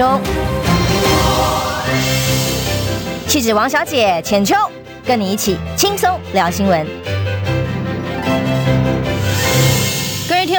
[0.00, 0.20] 中
[3.26, 4.54] 气质王小姐浅秋，
[5.04, 6.86] 跟你一起轻松聊新闻。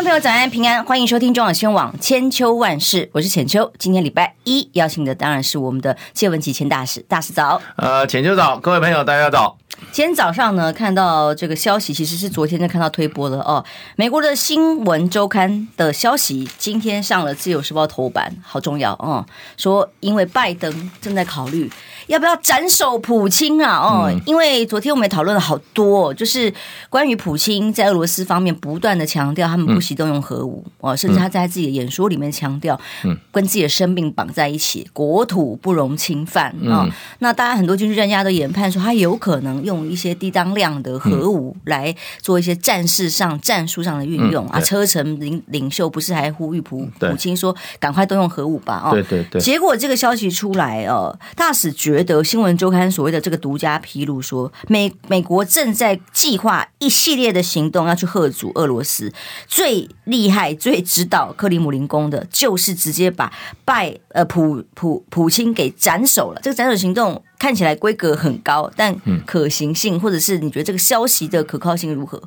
[0.10, 3.72] 朋友，早安平安，欢迎收听中广新闻网千秋万世，我是浅秋。
[3.78, 7.62] 今天礼拜一邀请的当然是我们的谢文琪千大使，大使早。
[7.76, 9.56] 呃，浅秋早，各位朋友大家早。
[9.92, 13.64] 今天早上呢，看到这个消息，其实是昨天就看到推播了哦。
[13.96, 19.24] 美国的新闻周刊的消息，今天上了自由时报头版，好重要哦。
[19.58, 21.72] 说因为拜登正在考虑
[22.08, 26.54] 要不要斩首普京啊，哦，嗯、因为昨天我们也讨论了好多，就是
[26.90, 36.88] 关于普京在俄罗斯方面不断的强调他们不惜动用核武哦，甚至他在自己的演说里面强调，嗯，跟自己的生命绑在一起，国土不容侵犯啊。
[37.20, 39.90] 那大家很多军事专家都研判说，他有可能用。
[39.90, 48.84] 一些低当量的核武来做一些战事上、战术上的运用啊，车臣领领袖不是还呼吁普普京说赶快动用核武吧？
[48.86, 49.42] 哦，对对对。
[49.42, 59.12] 结果这个消息出来哦，大使觉得新闻周刊所谓的这个独家披露说，美美国正在计划一系列的行动要去吓阻俄罗斯，
[59.48, 63.32] 最厉害、最知道克里姆林宫的，就是直接把
[63.64, 66.42] 拜呃普普普京给斩首了。
[66.42, 67.24] 这个斩首行动。
[67.40, 68.94] 看起来规格很高，但
[69.26, 72.22] 可行性，或者是你觉得这个消息的可靠性如何？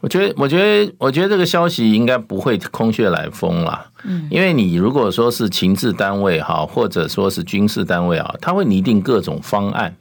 [0.00, 3.90] 我觉得，我觉得，我觉得这个消息应该不会空穴来风啦。
[4.04, 9.94] 嗯，因为你如果说是情治单位哈，或者说是军事单位啊，他会拟定各种方案。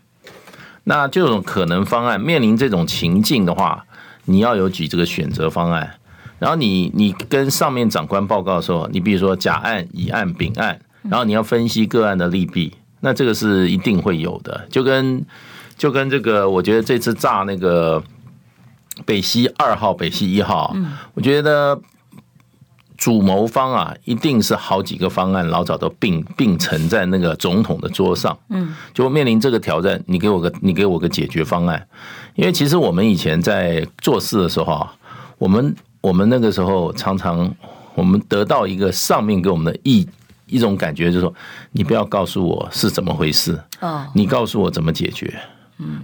[0.85, 3.85] 那这种可能方案面临这种情境的话，
[4.23, 5.95] 你要有举这个选择方案。
[6.41, 12.73] 然后你你跟上面长官报告的时候，你比如说甲案、乙案、丙案，然后你要分析个案的利弊。
[13.01, 15.23] 那这个是一定会有的，就跟
[15.77, 18.01] 就跟这个，我觉得这次炸那个
[19.05, 20.75] 北溪二号、北溪一号，
[21.13, 21.79] 我觉得
[22.97, 31.87] 主谋方啊，一定是好几个方案老早都并并陈在那个总统的桌上，嗯，就面临这个挑战，你给我个你给我个解决方案，
[32.35, 34.93] 因为其实我们以前在做事的时候啊，
[35.39, 37.49] 我们我们那个时候常常
[37.95, 40.07] 我们得到一个上面给我们的意。
[40.47, 41.33] 一种感觉就是说，
[41.71, 45.33] 你不要告诉我是怎么回事，哦你告诉我怎么解决，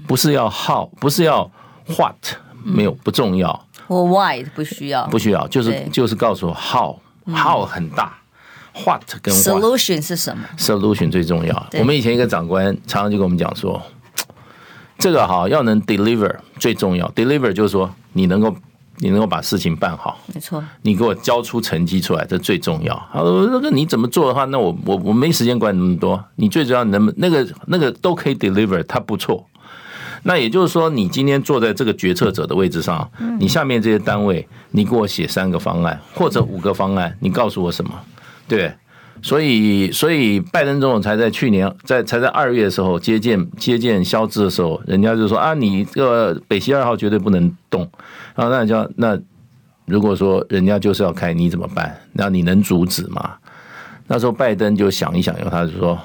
[0.08, 1.52] 不是要 how，不是要
[1.98, 2.16] what，
[2.64, 8.18] 没有不重要，我 why 不需要，不需要，就是就是告诉我 how，how 很大
[8.86, 11.68] ，what 跟 solution 是什么？solution 最重要。
[11.74, 13.82] 我们以前一个长官常常就跟我们讲说，
[14.98, 18.56] 这个哈要能 deliver 最重要，deliver 就是说你能够。
[19.00, 20.64] 你能够把事情办好，没错。
[20.82, 22.96] 你给我交出成绩出来，这最重要。
[23.12, 26.24] 好，那个你怎么做的话，那我我我没时间管那么多。
[26.36, 29.46] 你最主要能那个那个都可以 deliver，他不错。
[30.24, 33.10] 那也就是说，你今天坐在这个决策者的位置上，
[33.40, 37.92] 你下面这些单位，你给我写三个方案或者五个方案，你告诉我什么？
[38.48, 38.74] 对。
[39.22, 47.82] 所以，所以拜登总统才在去年，在才在二月的时候接见接见肖兹的时候，人家就说啊，你这个北溪二号绝对不能动。
[48.36, 49.20] 然后那叫那
[49.86, 52.00] 如果说人家就是要开，你怎么办？
[52.14, 53.36] 那你能阻止吗？
[54.08, 56.00] 那时候拜登就想一想，然后他就说，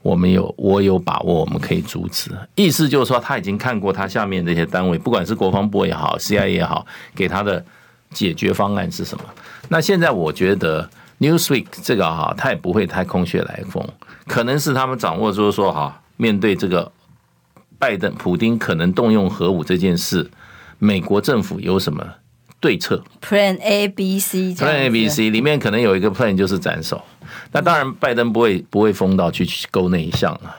[0.00, 2.30] 我们有我有把握，我们可以阻止。
[2.54, 7.64] 意思就是说，他已经看过他下面这些单位，不管是国防部也好，CIA 也好，给他的
[8.10, 9.24] 解决方案是什么。
[9.68, 10.88] 那现在我觉得。
[11.22, 13.88] Newsweek 这个哈，他也不会太空穴来风，
[14.26, 16.90] 可能是他们掌握就是说哈，面对这个
[17.78, 20.28] 拜登、普丁可能动用核武这件事，
[20.80, 22.04] 美国政府有什么
[22.58, 27.00] 对策？Plan A B C Plan A B C 里面可能有一个 Plan 就是斩首。
[27.52, 30.56] 那当然，拜登不会不会疯到去勾那一项啊。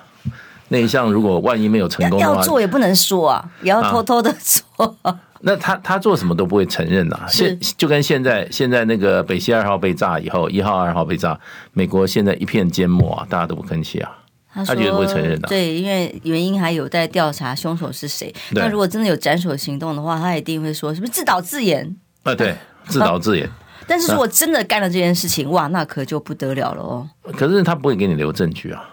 [0.69, 4.95] 那一项如果万一没有成功的话，要做也不能说啊，也要偷偷的做。
[5.01, 11.37] 啊那他他做什么都不会承认呐，现就跟现在现在那个北溪二号被炸以后，一号二号被炸，
[11.73, 14.09] 美国现在一片缄默啊，大家都不吭气啊，
[14.53, 15.49] 他绝对不会承认的。
[15.49, 18.33] 对，因为原因还有待调查，凶手是谁？
[18.51, 21.93] 那如果真的有斩首行动的话，他一定会说是不是自导自演？
[22.23, 22.55] 啊，对，
[22.85, 23.49] 自导自演。
[23.85, 27.09] 但是如果真的干了这件事情，哇，那可就不得了了哦。
[27.33, 28.89] 可是他不会给你留证据啊，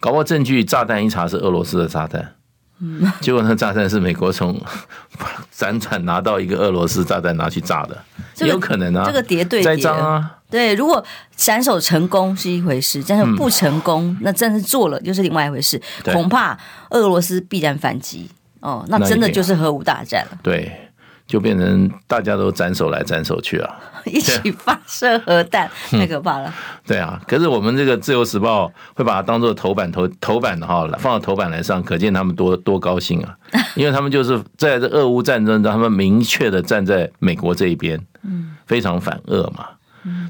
[0.00, 2.34] 搞不好证据炸弹一查是俄罗斯的炸弹。
[3.20, 4.60] 结果那炸弹是美国从
[5.56, 7.96] 辗转拿到一个俄罗斯炸弹拿去炸的，
[8.40, 9.04] 也有可能啊。
[9.06, 10.74] 这个叠对叠啊，对。
[10.74, 11.02] 如果
[11.36, 15.80] 斩首成功是一回事，但是不成功，那真是做了又是另外一回事。
[16.04, 16.58] 恐怕
[16.90, 18.28] 俄罗斯必然反击
[18.60, 20.38] 哦，那真的就是核武大战了。
[20.42, 20.83] 对。
[21.26, 23.74] 就变成大家都斩首来斩首去啊，
[24.04, 26.52] 一起发射核弹， 太可怕了。
[26.86, 33.36] 对啊，可是我们这个自由时报会把它当做头版头头版的哈，放到头版来上，可见他们多多高兴啊！
[33.74, 39.66] 因为他们就是在这俄乌战争中，他们明确的站在美国这一边，嗯，非常反俄嘛。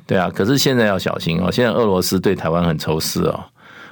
[0.06, 3.44] 对啊，可是现在要小心哦，现在俄罗斯对台湾很仇视哦。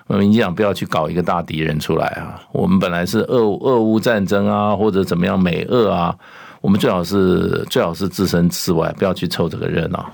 [0.07, 2.39] 我们民进党不要去搞一个大敌人出来啊！
[2.53, 6.15] 我们本来是俄俄乌战争啊，或者怎么样美俄啊，
[6.63, 10.11] 我们最好是最好是置身事外，不要去凑这个热闹。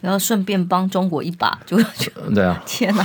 [0.00, 2.62] 然后顺便帮中国一把，就就 对啊！
[2.66, 3.02] 天哪，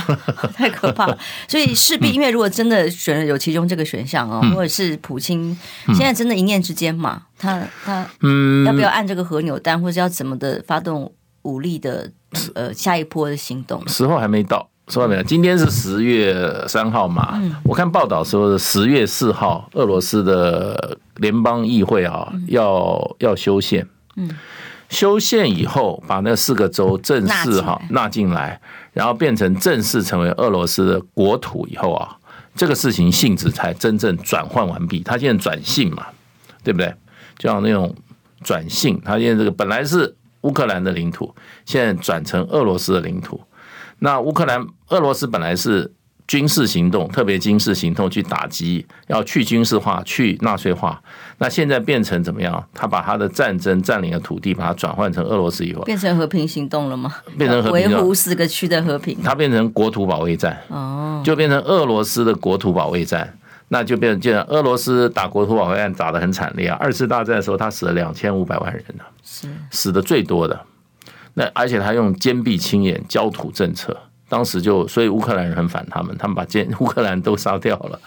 [0.52, 1.18] 太可怕了！
[1.48, 5.56] 所以势必，因为如果真的选了有其中这个选项哦，或者是普京
[5.94, 11.10] 现在真的一念之间嘛，他他嗯，要不要按这个核扭蛋，或者要怎么的发动
[11.42, 12.10] 武力的
[12.54, 13.86] 呃下一波的行动？
[13.88, 14.68] 时候还没到。
[14.90, 15.22] 说没有？
[15.22, 17.34] 今天是十月三号嘛？
[17.36, 23.86] 嗯、我看报道说，十月四号，俄罗斯的联邦议会啊，要要修宪。
[24.16, 24.28] 嗯，
[24.88, 28.60] 修宪以后，把那四个州正式哈纳进来，
[28.92, 32.16] 然后变成正式成为俄罗斯的国土以后啊，
[32.56, 35.00] 这个事情性质才真正转换完毕。
[35.04, 36.06] 他现在转性嘛，
[36.64, 36.92] 对不对？
[37.38, 37.94] 就像那种
[38.42, 41.32] 转性，他现在这个本来是乌克兰的领土，
[41.64, 43.40] 现在转成俄罗斯的领土。
[44.00, 45.92] 那乌克兰、俄罗斯本来是
[46.26, 51.00] 军事行动，特别军事行动去打击，要去军事化、去纳粹化。
[51.38, 52.62] 那现在变成怎么样？
[52.74, 57.14] 他把他的战争占领的土地，把它转换成俄罗斯以后，变成和平行动了吗？
[57.38, 59.16] 变成和平，维护四个区的和平。
[59.22, 63.36] 它变成国土保卫战哦，就变成俄罗斯的国土保卫战。
[63.72, 66.76] 那就变成，就俄罗斯打国土保卫战打得很惨烈啊！
[66.80, 70.60] 二次大战的时候，他死了两千五百万人呢，是死的最多的。
[71.34, 73.96] 那而且他用坚壁清野、焦土政策，
[74.28, 77.98] 当时就所以乌克兰人很反他们，他们把坚 乌克兰都杀掉了。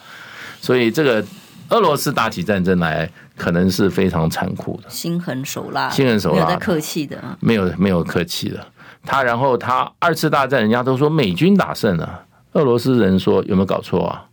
[0.62, 1.24] 所以这个
[1.70, 8.66] 俄罗斯打起战争来，可能是非常残酷的，心狠手辣，心狠手辣，没有在客气的，没有没有客气的。
[9.06, 12.24] 他然后他二次大战，人家都说美军打胜了，
[12.54, 14.26] 俄罗斯人说有没有搞错啊？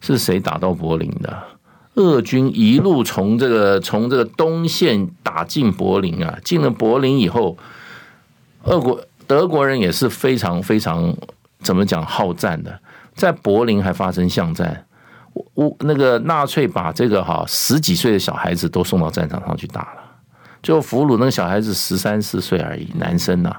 [0.00, 1.36] 是谁打到柏林的？
[1.94, 7.56] 俄军一路从这个从这个东线打进柏林啊，进了柏林以后。
[8.68, 11.14] 俄国德国人也是非常非常
[11.60, 12.78] 怎么讲好战的，
[13.14, 14.86] 在柏林还发生巷战，
[15.54, 20.02] 乌那个纳粹把这个哈十几岁的小孩子都送到战场上去打了，
[20.62, 23.56] 就俘虏那个小孩子十三四岁而已，男生呐，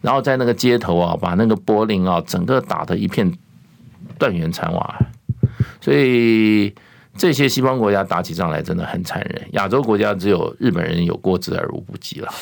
[0.00, 3.32] 然后在那个街头啊，把那个柏林啊整个打得一片
[4.18, 4.98] 断垣残瓦，
[5.80, 6.74] 所以
[7.16, 12.32] 这些西方国家打起仗来真的很残忍，亚洲国家只有日本人有过之而无不及了，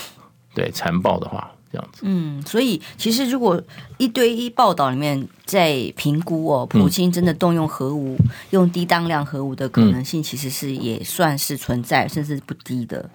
[0.55, 1.51] 对，残暴的话。
[1.73, 3.61] 这样子，嗯，所以其实如果
[3.99, 13.09] 一对一报道里面在评估哦，普京真的动用核武、嗯、用低当量核武的可能性，其实是也算是存在，甚至不低的。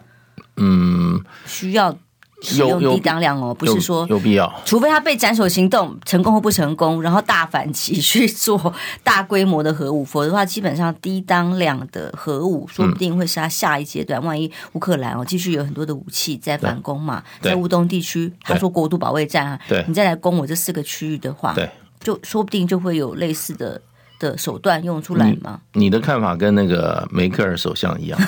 [0.58, 1.98] 嗯，需要。
[2.46, 14.24] 使用低当量哦，不是说有必要，除非他被斩首行动成功或不成功，然后大反击去做大规模的核武，否则的话，基本上低当量的核武说不定会是他下一阶段。
[14.24, 21.56] 万一乌克兰哦继续有很多的武器在反攻嘛，在乌东地区，他说国土保卫战啊，你再来攻我这四个区域的话，
[22.00, 23.82] 就说不定就会有类似的。
[24.30, 25.60] 的手段用出来吗？
[25.74, 28.20] 你的看法跟那个梅克尔首相一样，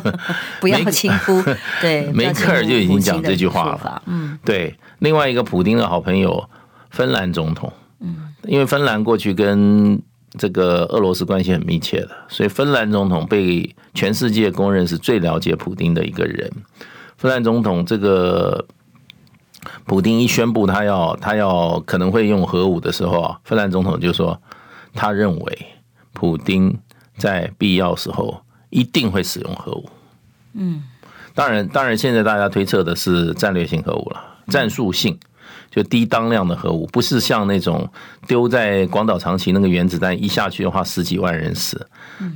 [0.60, 1.42] 不要轻忽。
[1.80, 4.02] 对， 梅克尔就已经讲这句话了。
[4.06, 4.76] 嗯，对。
[4.98, 6.48] 另外一个普丁的好朋友
[6.90, 10.00] 芬兰总统，嗯，因为芬兰过去跟
[10.36, 16.50] 这个俄罗斯关系很密切的，所以芬兰总统被全世界公认是最了解普丁的一个人。
[17.16, 18.64] 芬兰总统这个
[19.84, 24.40] 普丁一宣布他要他要可能会用核武的时候啊，芬兰总统就说。
[24.98, 25.66] 他认为，
[26.12, 26.76] 普丁
[27.16, 29.88] 在必要时候一定会使用核武。
[30.54, 30.82] 嗯，
[31.36, 35.16] 当然，当然，现在大家推测的是战略性核武了，战术性
[35.70, 37.88] 就低当量的核武，不是像那种
[38.26, 41.88] 丢在广岛、长崎那个原子弹一下去的话，十几万人死。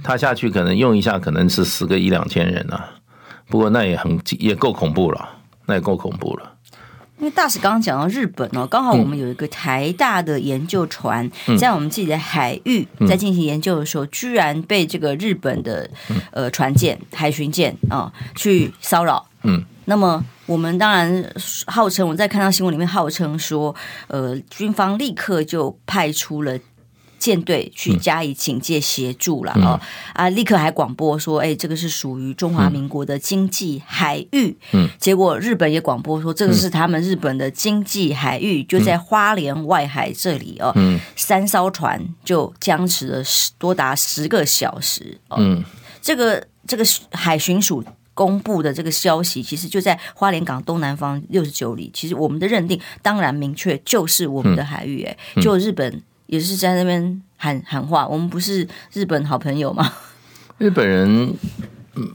[0.05, 2.89] 他下去可能用一下，可能是死个一两千人啊。
[3.49, 5.29] 不过那也很也够恐怖了，
[5.67, 6.52] 那也够恐怖了。
[7.23, 15.89] 因为大使刚刚讲到日本哦，刚好我们有一个台大的研究船在我们自己的海域在进行研究的时候，居然被这个日本的
[16.33, 19.25] 呃船舰、海巡舰啊去骚扰。
[19.45, 21.33] 嗯，那么我们当然
[21.67, 23.73] 号称我在看到新闻里面号称说，
[24.09, 26.59] 呃，军方立刻就派出了。
[27.23, 29.81] 舰队去加以警戒协助了啊
[30.13, 30.29] 啊！
[30.31, 45.17] 立刻还广播说：“哎，这个是属于中华民国的经济海域。”嗯，结果日本也广播说：“这个是他们日本的经济海域，就在花莲外海这里哦。”嗯，三艘船就僵持了十多达十个小时。
[45.39, 45.63] 嗯，
[46.01, 51.89] 这个这个海巡署公布的这个消息，其实就在花莲港东南方六十九里。
[51.95, 55.05] 其实我们的认定当然明确，就是我们的海域。
[55.05, 56.03] 哎，就日本。
[56.33, 59.87] 也是在那边喊喊话，我们不是日本好朋友吗？
[60.57, 61.35] 日本人，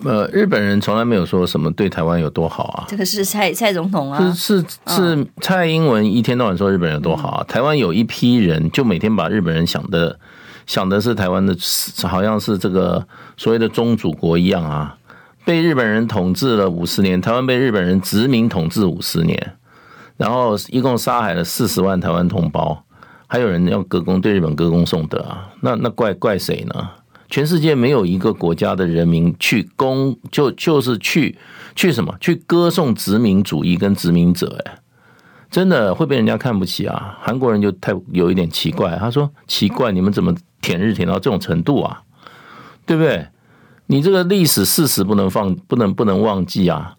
[0.03, 2.85] 呃，日本人从来没有说什么对台湾有多好啊。
[2.87, 7.43] 这个是蔡蔡总统啊，是是是蔡英文一天到晚说日本人有多好啊。
[7.47, 10.19] 台湾有一批人就每天把日本人想的
[10.65, 11.55] 想的是台湾的，
[12.07, 13.07] 好像是这个
[13.37, 14.97] 所谓的宗主国一样啊。
[15.45, 19.53] 被日本人统治了五十年，台湾被日本人殖民统治五十年，
[20.17, 22.83] 然后一共杀害了四十万台湾同胞，
[23.27, 25.49] 还有人要歌功对日本歌功颂德啊。
[25.61, 26.89] 那那怪怪谁呢？
[27.29, 31.37] 全世界没有一个国家的人民去攻，就就是去
[31.75, 34.77] 去什么去歌颂殖民主义跟殖民者，哎，
[35.51, 37.17] 真的会被人家看不起啊！
[37.21, 42.01] 韩国人就太有一点奇怪，他说奇怪，你们怎么舔日舔到这种程度啊？
[42.85, 43.27] 对不对？
[43.87, 46.95] 你这个历史事实不能放，不能不能忘记啊！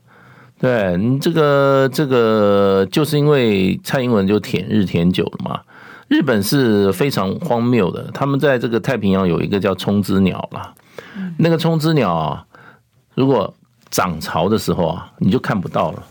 [0.61, 5.61] 对你这个这个，就是因为蔡英文就舔日舔久了嘛。
[6.09, 10.75] 日本是非常荒谬的，他们在这个太平洋有一个叫冲之鸟啦，
[11.37, 12.45] 那个冲之鸟啊，
[13.15, 13.55] 如果
[13.91, 16.03] 涨潮的时候啊，你就看不到了，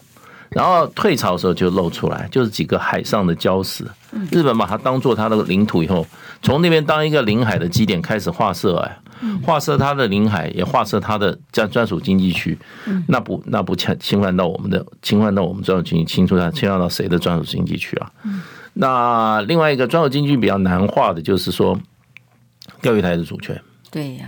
[0.50, 3.86] 然后退潮的时候就露出来，就是几个海上的礁石。
[4.32, 6.06] 日本把它当做它的领土以后，
[6.42, 9.00] 从那边当一个领海的基点开始划设哎，
[9.44, 12.58] 划设它的领海，也划设它的专专属经济区，
[13.08, 18.12] 那不那不侵侵犯到我们的，侵犯到我们专属经济，侵犯到侵犯到谁的专属经济区啊？
[18.80, 21.78] 那另外一个专有经济比较难化的，就是说
[22.82, 23.60] 钓鱼台的主权。
[23.90, 24.28] 对呀，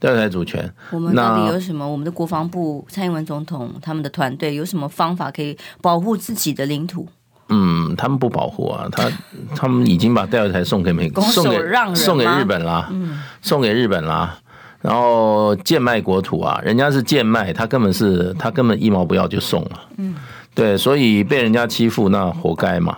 [0.00, 1.88] 钓鱼台主权，我们到底有什么？
[1.88, 7.06] 我们的国防部蔡英文总统他们的团队有什么方法可以保护自己的领土？
[7.48, 9.08] 嗯，他们不保护啊，他
[9.54, 11.60] 他们已经把钓鱼台送给美国， 送给
[11.94, 12.92] 送给日本啦，
[13.40, 14.36] 送给日本啦。
[14.82, 19.80] 然后贱卖国土啊，人家是贱卖，他根本是他根本一毛不要就送了。
[19.96, 20.14] 嗯，
[20.54, 22.96] 对，所以被人家欺负，那活该嘛。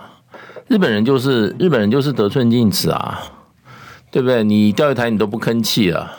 [0.69, 3.19] 日本人就是日本人就是得寸进尺啊，
[4.11, 4.43] 对不对？
[4.43, 6.11] 你钓鱼台你都不吭气了，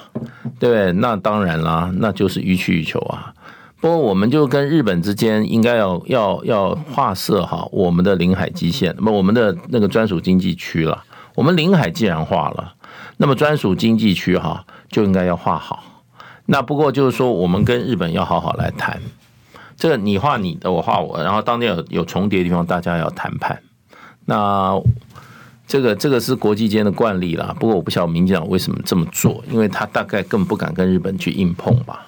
[0.58, 0.90] 对不对？
[0.94, 3.32] 那当然啦，那就是予取予求啊。
[3.80, 11.04] 不过我们就跟日本之间应该要要要划设好我们的领海基线，那么我们的那个专属经济区了。
[11.36, 12.74] 我们领海既然划了，
[13.18, 16.02] 那么专属经济区哈就应该要划好。
[16.46, 19.00] 那不过就是说，我们跟日本要好好来谈，
[19.76, 23.62] 这个你画你的，我画我，然后当地有有重叠的地方，大家要谈判。
[24.30, 24.80] 那
[25.66, 32.06] 这个这个是国际间的惯例啦，不过我不晓得民进党为什么这么做，因为他大概更不敢跟日本去硬碰吧。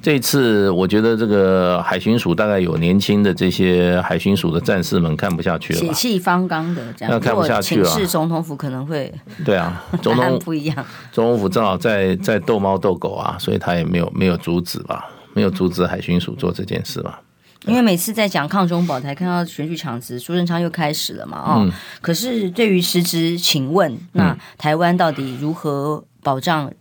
[0.00, 7.88] 这一次我觉得这个海巡署大概有年轻的这些海巡署的战士们看不下去了，血气方刚的这样，那看不下去了。
[7.90, 9.12] 是总统府可能会
[9.44, 17.20] 对啊，总统 不一样，总统府正好在在斗猫斗狗啊，所以他也没有没有阻止吧，没有阻止海巡署做这件事吧。
[17.66, 26.72] 因为每次在讲抗中保台，看到选举场子，苏贞昌又开始了嘛，哦，嗯、可是对于实质，请问那台湾到底如何保障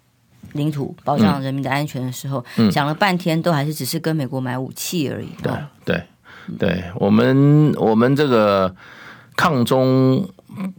[0.53, 5.27] 领土、保障人民的安全的时候，嗯、讲了半天都还是只是跟美国买武器而已。
[5.43, 5.51] 对
[5.83, 6.03] 对
[6.57, 8.73] 对，我们我们这个
[9.35, 10.27] 抗中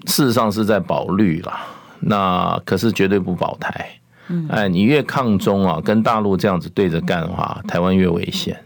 [0.06, 1.60] 事实上是在保绿啦，
[2.00, 3.90] 那可是绝对不保台。
[4.48, 8.56] 哎，你越抗中啊，跟大陆这样子对着干的话，台湾越危险。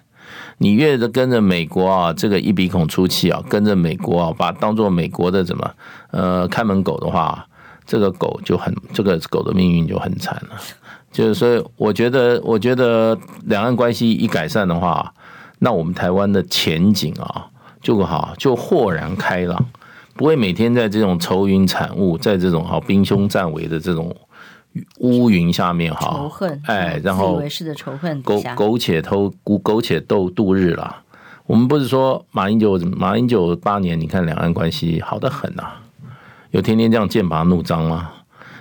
[0.58, 5.70] 你越的跟着美国啊，这个一鼻孔出气啊，跟着美国啊，把当做美国的怎么
[6.10, 7.46] 呃看门狗的话，
[7.84, 10.56] 这个狗就很这个狗的命运就很惨了。
[11.10, 15.12] 就是所以，我觉得我觉得两岸关系一改善的话，
[15.58, 17.46] 那我们台湾的前景啊
[17.80, 19.66] 就好，就豁然开朗，
[20.14, 24.14] 不会每天在这种愁云惨雾，在这种好兵凶战危的这种。
[24.98, 31.02] 乌云下面哈，仇恨哎，然后自以是的仇恨苟苟且偷苟苟且斗度日了。
[31.46, 35.64] 我们不是说马英九马英九八年，你看两岸关系好得很呐，
[36.50, 38.10] 有天天这样剑拔弩张吗？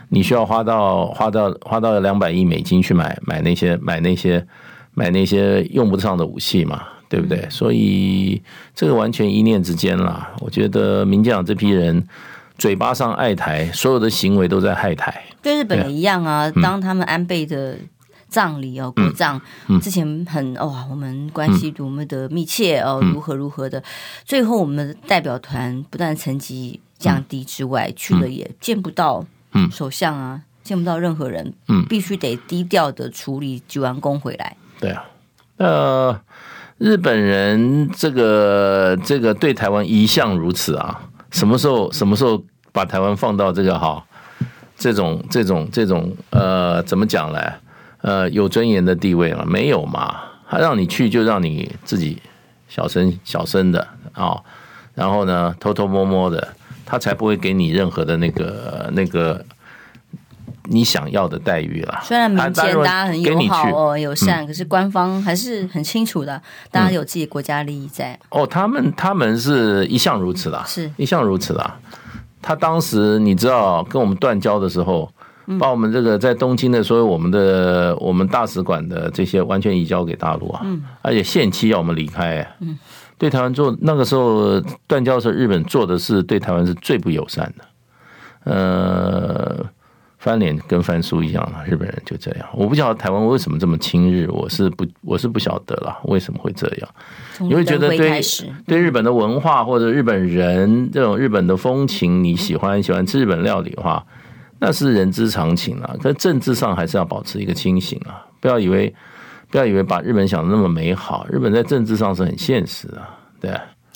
[0.09, 4.45] 你需要花到花到花到两百亿美金去买买那些买那些
[4.93, 7.47] 买那些用不上的武器嘛，对不对？
[7.49, 8.41] 所以
[8.75, 10.31] 这个完全一念之间啦。
[10.41, 12.05] 我觉得民进党这批人。
[12.57, 15.23] 嘴巴上爱台，所有的行为都在害台。
[15.41, 17.77] 对日本也一样啊，当他们安倍的
[18.29, 19.41] 葬礼哦，国葬
[19.81, 23.83] 之前很哦，我们关系多么的密切哦，如何如何的，
[24.23, 29.25] 最后我们的代表团不但层级降低之外，去了也见不到
[29.71, 31.85] 首相啊，见不到任何人，嗯。
[31.89, 34.55] 必须得低调的处理，鞠完躬回来。
[34.79, 35.05] 对啊，
[35.57, 36.21] 呃，
[36.77, 41.09] 日本人这个这个对台湾一向如此啊。
[41.33, 44.01] 什么时候什么时候把台湾放到这个哈
[44.77, 47.39] 这种这种这种呃怎么讲呢？
[48.01, 49.45] 呃有尊严的地位了？
[49.45, 50.15] 没有嘛，
[50.49, 52.21] 他让你去就让你自己
[52.67, 54.41] 小声小声的啊，
[54.93, 59.43] 然后呢偷偷摸摸的，他才不会给你任何的那个那个
[60.69, 61.99] 你想要的待遇了。
[62.03, 66.41] 虽然民间大家很友好哦，友善，可是官方还是很清楚的，
[66.71, 68.17] 大家有自己国家利益在。
[68.29, 71.79] 哦，他们他们是一向如此啦，是一向如此啦。
[72.41, 75.09] 他当时你知道跟我们断交的时候，
[75.59, 80.65] 把我们这个在东京的所有我们的我们大使馆的这些完全移交给大陆啊，
[81.01, 82.45] 而且限期要我们离开。
[82.59, 82.77] 嗯，
[83.17, 87.65] 对台湾做那个时候断交的时候，日本做的是对台湾是最不友善的。
[88.45, 89.65] 呃，
[90.23, 92.47] 翻脸跟翻书一样，日本人就这样。
[92.53, 96.89] 我不晓得台湾为什么这么亲日，我是不我是不晓得啦，为什么会这样？
[97.41, 98.21] 你会觉得对
[98.65, 104.01] 对日本的文化或者日本人这种日本的风情你喜欢，喜欢吃日本料理的话，
[104.59, 105.93] 那是人之常情啊。
[106.01, 108.95] 可政治上还是要保持一个清醒啊，不要以为
[109.51, 113.51] 不要以为把日本想的那么美好，日本在政治上是很现实啊，对。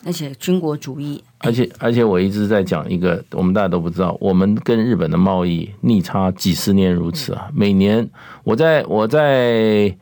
[0.06, 7.50] 而且军国主义，而且而且我一直在讲一个，我们大家都不知道，我们跟日本的贸易逆差几十年如此啊。
[7.54, 8.08] 每年
[8.44, 9.94] 我在我在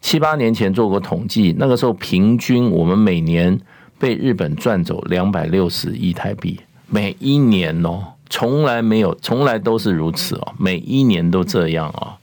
[0.00, 3.60] 七八年前做过统计，那个时候平均我们每年
[3.98, 12.14] 被日本赚走两百六十亿台币，每一年哦，从来没有，从来都是如此哦，每一年都这样哦。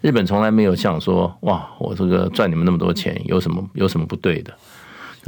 [0.00, 4.54] 日本从来没有想说哇，我这个赚你们那么多钱，有什么有什么不对的？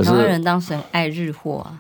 [0.05, 1.79] 台湾人当时很爱日货啊。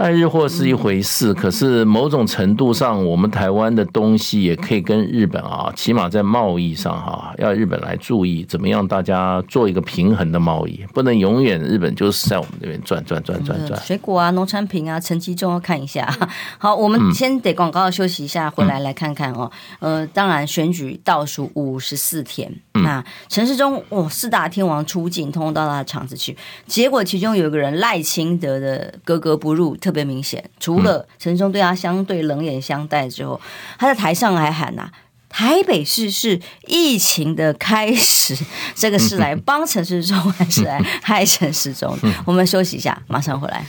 [0.00, 13.78] 爱日货是一回事，可是某种程度上，我们台湾的东西也可以跟日本啊，起码在贸易上哈，要日本来注意怎么样，大家做一个平衡的贸易，不能永远日本就是在我们这边转转转转转。
[13.82, 16.10] 水果啊，农产品啊，成绩中要看一下。
[16.56, 19.50] 好，我们先得广告休息一下，回来来看看哦。
[19.80, 26.34] 呃，当然选举倒数五十四天，那陈时中哦，四大天王出境，通通到他的场子去，
[26.66, 29.76] 结果其中有一个人赖清德的格格不入。
[29.89, 33.40] 特别明显，除了陈松对他相对冷眼相待之后，
[33.78, 34.92] 他在台上还喊呐、啊
[35.28, 38.36] ：“台北市是疫情的开始。
[38.74, 41.96] ”这个是来帮陈世忠还是来 害陈世忠？
[42.24, 43.64] 我们休息一下，马上回来。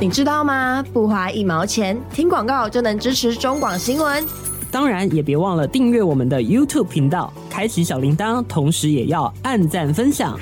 [0.00, 0.82] 你知道吗？
[0.92, 4.26] 不花一毛钱，听广告就能支持中广新闻。
[4.70, 10.38] 当然，也别忘了订阅我们的 YouTube 频道，开启小铃铛，同时也要按赞分享，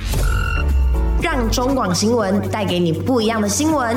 [1.23, 3.97] 让中广新闻带给你不一样的新闻。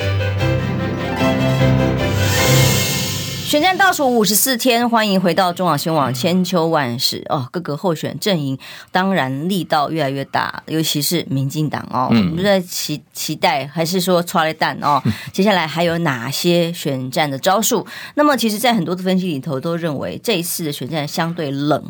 [3.51, 6.13] 选战倒数五十四天，欢迎回到中广新闻网。
[6.13, 8.57] 千秋万世哦，各个候选阵营
[8.93, 15.03] 当然力道越来越大，尤其是民进党哦，我们在期期待，还是说抓了蛋哦？
[15.33, 17.85] 接下来还有哪些选战的招数？
[18.15, 21.83] 那么，其实，在很多的分析里头都认为，这一次的选战相对冷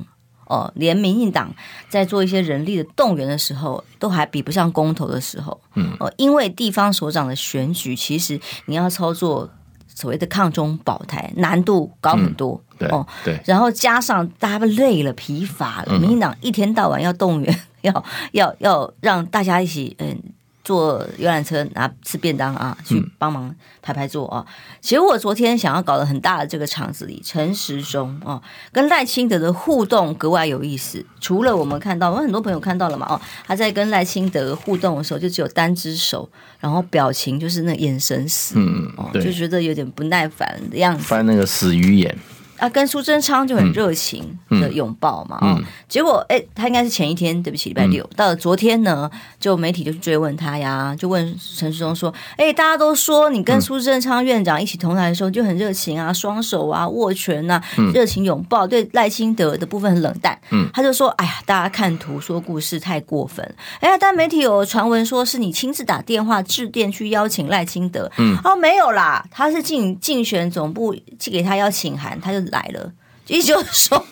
[0.48, 1.54] 哦，连民进党
[1.88, 5.62] 在做一些人力的动员的时候，都还比不上公投的时候。
[5.76, 9.48] 嗯哦，因为地方首长的选举，其实你要操作。
[9.96, 20.18] 所谓的抗中保台难度高很多，嗯、对哦，对，然后加上大家累了、疲乏了，民进党一天到晚要动员，要要要让大家一起嗯。
[20.64, 24.46] 坐游览车拿吃便当啊，去帮忙排排坐啊。
[24.80, 31.06] 其实我昨天想要搞得很大的这个场子里，陈时中啊跟赖清德的互动格外有意思。
[31.20, 42.16] 除了我们看到，我们很多朋友看到了嘛哦，他在跟赖清德互动的时候，就只有单只手，然后表情就是那眼神死，嗯，哦，就觉得有点不耐烦的样子，翻那个死鱼眼。
[42.62, 57.60] 啊，跟苏贞昌就很热情的拥抱嘛，啊、嗯，嗯、结果哎，他应该是前一天，对不起，礼拜六，嗯、到了昨天呢，就媒体就去追问他呀，就问陈时中说，哎，大家都说你跟苏贞昌院长一起同台的时候就很热情啊，双手啊握拳啊，
[57.96, 63.44] 热情拥抱，对赖清德的部分很冷淡，嗯，他就说，哎呀，大家看图说故事太过分，
[63.80, 72.51] 哎呀，但媒体有传闻说是你亲自打电话致电去邀请赖清德，嗯，哦，没有啦，他是竞竞选总部寄给他邀请函，他就。
[72.52, 72.92] 来了，
[73.28, 74.06] 也就是说，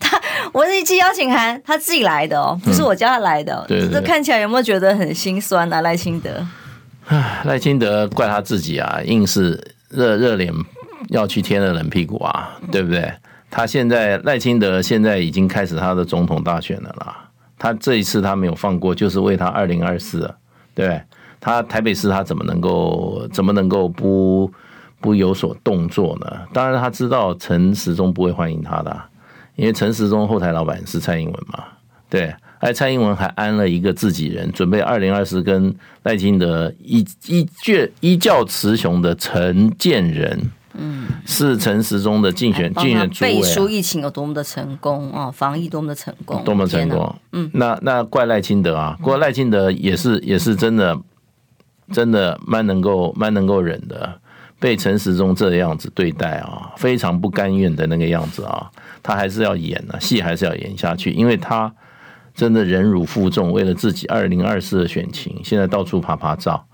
[0.00, 0.20] 他
[0.52, 3.64] 我是一寄邀请函，他自己来的哦，不是我叫他来的。
[3.68, 5.82] 对，这看起来有没有觉得很心酸呢？
[5.82, 6.46] 赖清德，
[7.06, 10.52] 唉，赖清德怪他自己啊，硬是热热脸
[11.08, 13.12] 要去贴了冷屁股啊，对不对？
[13.50, 17.28] 他现在赖清德现在已经开始他的总统大选了啦，
[17.58, 20.34] 他这一次他没有放过，就是为他二零二四，
[20.74, 21.02] 对，
[21.38, 24.50] 他台北市他怎么能够怎么能够不？
[25.02, 26.26] 不有所动作呢？
[26.52, 29.02] 当然他知道陈时中不会欢迎他的，
[29.56, 31.64] 因为陈时中后台老板是蔡英文嘛。
[32.08, 40.38] 对，而蔡英文还安了一个自己人，准备二零二四跟赖清德一一决一较雌雄的陈建仁
[40.74, 47.14] 嗯，是陈时中的竞选竞选主委，背书疫情有多么的成功啊，防疫多么的成功，多么成功。
[47.32, 50.98] 嗯，那那怪赖清德啊，怪赖清德也是也是真的
[51.92, 54.18] 真的蛮能够蛮能够忍的，
[54.62, 58.70] 被陈时中这样子对待啊，非常不甘愿的那个样子啊，
[59.02, 61.74] 他还是要演啊，戏还是要演下去，因为他
[62.32, 66.64] 真的忍辱负重，为了自己二零二四的选情，现在到处拍拍照。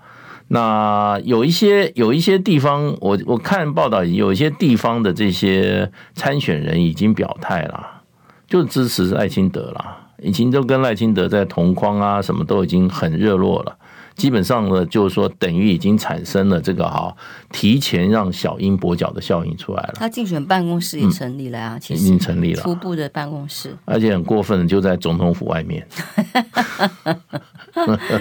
[0.49, 8.03] 那有一些有一些地方，我我看报道，有一些地方的这些参选人已经表态了，
[8.47, 13.75] 就支持赖清德了，已经都跟赖清德在同框啊，什么都已经很热络了。
[14.19, 17.15] 基本上呢，就是说等于已经产生了这个哈，
[17.51, 19.93] 提前让小英跛脚的效应出来了。
[19.95, 25.87] 他竞选办公室也成立了啊，其实已经成立了初步的办公室，而且很过分的就在总统府外面。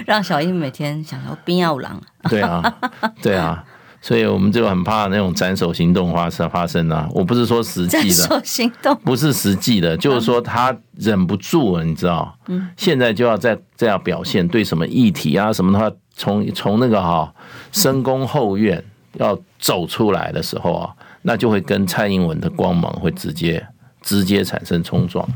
[0.06, 2.78] 让小英每天想要冰要狼，对啊，
[3.20, 3.64] 对啊，
[4.00, 7.08] 所以我们就很怕那种斩首行动发生发生啊！
[7.12, 12.37] 我不是说实际的，斩首行动不是实际的，就是说他忍不住了，你知道？
[12.46, 17.32] 嗯，现在就要再这样表现，对什么议题啊什么的话，从从那个哈
[17.72, 18.82] 深宫后院
[19.14, 23.66] 要走出来的时候啊，那就会跟蔡英文的光芒会直接
[24.00, 25.28] 直接产生冲撞。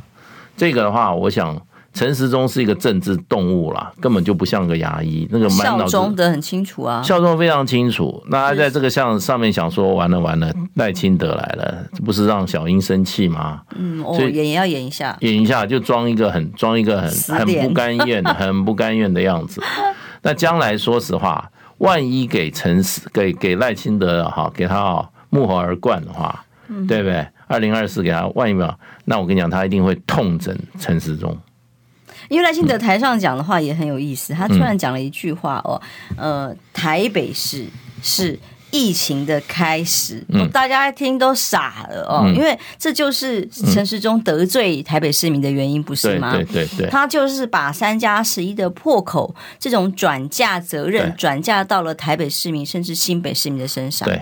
[0.56, 1.60] 这个的话，我想。
[1.92, 5.28] 陈时中是一个政治动物啦，根本就不像个牙医。
[5.30, 8.22] 那个满脑子效忠的很清楚啊，效忠非常清楚。
[8.28, 13.60] 那他在这个像上面想说，完了完了，赖清德来了，这不是让小英生气吗？
[13.76, 19.62] 嗯，哦，演也要演一下，演一下就装一个很装一个很很不甘愿、 很不甘愿的样子。
[20.22, 26.44] 那将来说实话，万一给陈时给给赖清德哈，给他幕后而冠的话，
[26.88, 27.26] 对不对？
[27.48, 31.36] 二零二四给他万一秒，那我跟你讲，他一定会痛整陈时中。
[32.32, 35.78] 因为赖清德台上讲的话也很有意思，他突然讲了一句话哦，
[36.16, 37.66] 呃，台北市
[38.02, 38.38] 是
[38.70, 46.32] 疫情的开始，大家听都傻了哦，因为这就是陈时中得罪台北市民的原因，不是吗？
[46.32, 54.08] 对对对，他就是把三加十一的破口这种转嫁责任转嫁到了台北市民甚至新北市民的身上。
[54.08, 54.18] 对。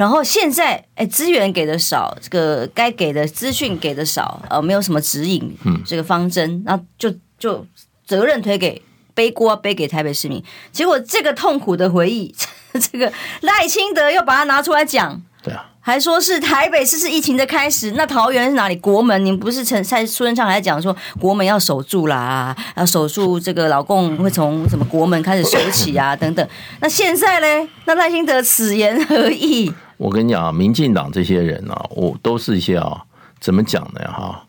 [0.00, 7.66] 然后现在，哎，资源给的少，这个该给的资讯给的少，呃，没有什么指引，这个方针，然后就就
[8.06, 8.80] 责任推给
[9.12, 12.34] 背锅背给台北市民，结果这个痛苦的回忆，
[12.90, 15.66] 这个赖清德又把它拿出来讲，对啊。
[15.82, 18.76] 还说是台北市是疫情的开始，那桃园是哪里？
[18.76, 26.48] 国门，你们不是陈蔡苏贞昌还讲说国门要守住啦，要守住这个老共会从什么国门开始守起啊，等等。
[26.80, 27.68] 那现在呢？
[27.84, 29.70] 那赖清德此言何意？
[30.00, 33.04] 我跟你讲，民进党这些人啊，我都是一些啊，
[33.38, 34.00] 怎么讲呢？
[34.10, 34.46] 哈，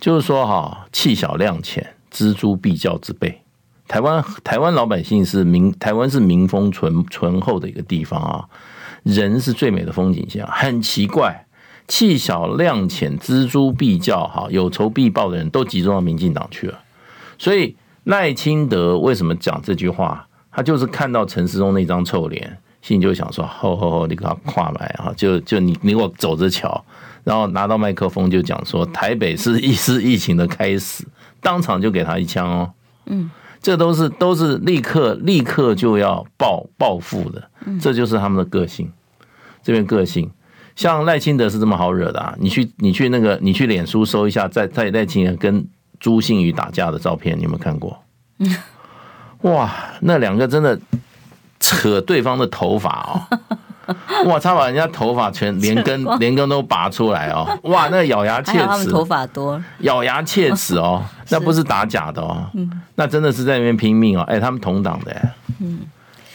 [0.00, 3.42] 就是说哈，气小量浅，锱铢必较之辈。
[3.86, 8.48] 台湾台湾老百姓是民，台湾是民风淳淳厚的一个地方啊。
[9.02, 11.44] 人是最美的风景线，很奇怪，
[11.86, 16.78] 气小量浅、锱铢必较、哈有仇必报的人都集中到民进党去了。
[17.36, 20.26] 所以赖清德为什么讲这句话？
[20.50, 25.10] 他就是看到陈时中那张臭脸，心里就想说：吼吼吼，你给他跨来啊！
[25.16, 26.84] 就就你你给我走着瞧。
[27.24, 31.02] 然后拿到麦克风就讲说：台北是疫是疫情的开始，
[31.40, 32.70] 当场就给他一枪哦。
[33.06, 33.30] 嗯，
[33.62, 37.42] 这都是都是立刻立刻就要报报复的。
[37.80, 38.92] 这就是他们的个性，
[39.62, 40.30] 这边个性，
[40.76, 42.36] 像赖清德是这么好惹的啊！
[42.38, 45.66] 你去你去那个你去脸书搜一下，在在赖清德跟
[45.98, 47.98] 朱姓宇打架的照片，你有没有看过？
[49.40, 50.78] 哇，那两个真的
[51.64, 53.14] 扯对方的头发哦！
[54.26, 57.46] 哇，他把人家头发全连根连根都拔出来哦！
[57.64, 62.46] 哇，那咬牙切齿，头发多，咬牙切齿哦， 那不是打假的哦，
[62.96, 64.22] 那真的是在那边拼命哦！
[64.22, 65.28] 哎，他们同党的，
[65.60, 65.80] 嗯。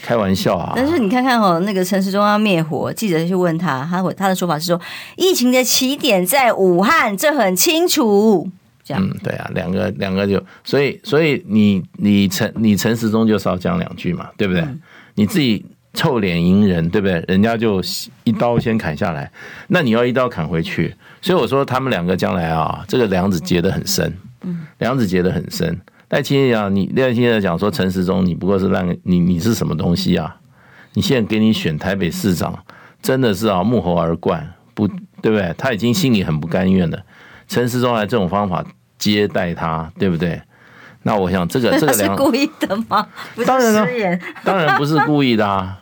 [0.01, 0.71] 开玩笑啊！
[0.75, 4.79] 但是你看看哦，那个陈时中要灭火，记者去问他，他他的说法是说，
[5.17, 8.49] 疫情的起点在武汉，这很清楚。
[8.83, 14.61] 这样，嗯，对啊，两个两个就，所以所以你你陈你陈时中就少讲两句嘛，对不对？
[14.61, 14.81] 嗯、
[15.19, 17.21] 你自己臭脸迎人，对不对？
[17.27, 17.81] 人家就
[18.23, 19.29] 一刀先砍下来，
[19.67, 20.95] 那你要一刀砍回去。
[21.21, 25.77] 所以我说他们两个将来啊，这个梁子结得很深，嗯，梁子结得很深。
[26.07, 30.37] 赖清德讲，你赖清德讲说陈时中，你不过是烂，你你是什么东西啊？
[30.93, 32.57] 你现在给你选台北市长，
[33.01, 35.53] 真的是啊幕后而冠，不对不对？
[35.57, 37.03] 他已经心里很不甘愿了。
[37.49, 38.63] 陈时中来这种方法
[38.97, 40.41] 接待他，对不对？
[41.09, 43.05] 那我想这个这个 是故意的吗？
[43.47, 43.85] 当然了，
[44.45, 45.75] 当然不是故意的啊，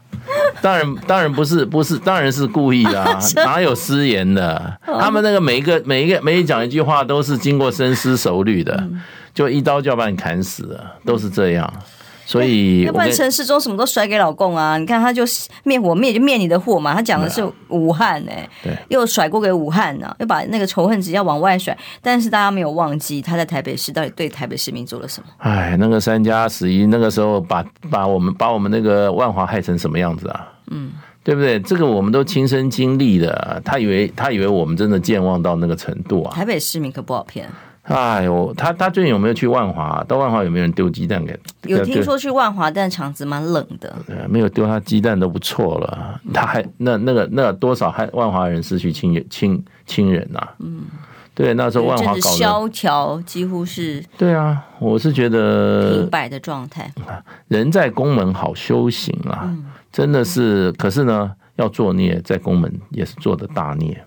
[0.61, 4.79] 当然当然不是不是当然是故意的啊，哪有失言的？
[4.85, 8.87] 他们那个每一个每一个每一讲一句话都是经过深思熟虑的。
[9.33, 11.71] 就一刀就要把你砍死了，都是这样。
[12.27, 14.77] 所以要不然陈世忠什么都甩给老共啊？
[14.77, 15.23] 你看他就
[15.63, 16.93] 灭火灭就灭你的祸嘛。
[16.93, 18.47] 他讲的是武汉哎、
[18.89, 21.75] 又甩锅给武汉呢、啊，又把那个仇恨值要往外甩。
[22.01, 25.27] 但是大家没有忘记他在台北市到底对台北市民做了什么？
[25.37, 30.51] 哎，那个三加十一那个时候把把我们把我们那个万华害成什么样子啊？
[30.69, 30.91] 嗯，
[31.23, 31.57] 对不对？
[31.61, 33.61] 这个我们都亲身经历的。
[33.63, 36.35] 他以为他以为我们真的健忘到那个程度啊？
[36.35, 37.49] 台北市民可不好骗。
[37.87, 40.03] 哎呦，他他最近有没有去万华？
[40.07, 41.39] 到万华有没有人丢鸡蛋给？
[41.63, 43.95] 有听说去万华，但场子蛮冷的。
[44.05, 46.19] 对，没有丢他鸡蛋都不错了。
[46.33, 50.45] 他还那那个那多少还万华人失去亲亲亲人呐？
[50.59, 50.81] 嗯，
[51.33, 54.03] 对，那时候万华搞萧条，几乎是。
[54.17, 56.91] 对啊，我是觉得停摆的状态。
[57.47, 59.49] 人在宫门好修行啊，
[59.93, 60.73] 真的是。
[60.73, 64.03] 可是呢，要作孽，在宫门也是做的大孽。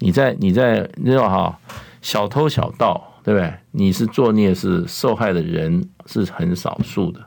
[0.00, 1.58] 你在你在你知道哈？
[2.06, 3.52] 小偷小盗，对不对？
[3.72, 7.18] 你是作孽，是受害的人是很少数的。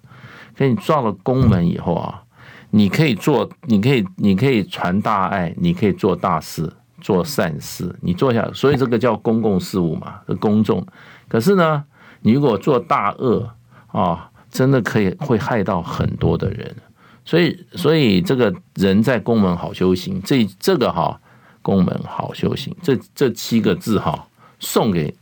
[0.58, 2.24] 可你撞了宫门以后啊，
[2.70, 10.88] 你可以做，你可以，你可以传大爱，你可以做大事，做善事，你做下，所以这个叫公共事务嘛，公众。
[11.28, 11.84] 可是呢，
[12.22, 13.52] 你如果做大恶
[13.88, 16.74] 啊，真的可以会害到很多的人。
[17.26, 21.20] 所以，所以这个人在宫门好修行，这这个哈，
[21.62, 24.28] 宫门好修行，这这七个字哈。
[24.60, 25.14] 送给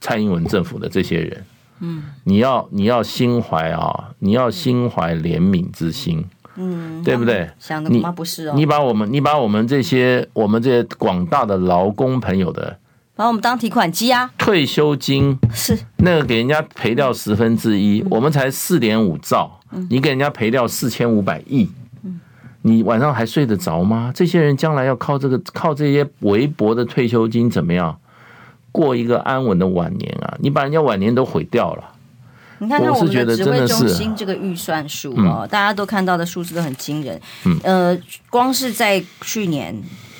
[0.00, 1.44] 蔡英文政府的这些人，
[1.80, 6.24] 嗯，你要你要心怀啊，你要心怀怜悯之心，
[6.56, 7.50] 嗯，对不对？
[7.58, 8.12] 想的吗？
[8.12, 12.78] 不是哦，你把我们你把我们这些我们这些广大的劳工朋友的，
[13.14, 15.78] 把我们当提款机啊，退休金是。
[15.98, 19.58] 那个给人家赔掉十分之一，我们才四点五兆，
[19.90, 21.68] 你给人家赔掉四千五百亿，
[22.62, 24.12] 你晚上还睡得着吗？
[24.14, 27.98] 这些人将来要靠这个靠这些微薄的退休金怎么样？
[28.76, 30.36] 过一个安稳的晚年啊！
[30.38, 31.82] 你把人家晚年都毁掉了。
[32.58, 37.18] 你看看我们的指挥中心这个预算数哦，大家都看到的数字都很惊人。
[37.46, 39.74] 嗯，呃，光是在去年，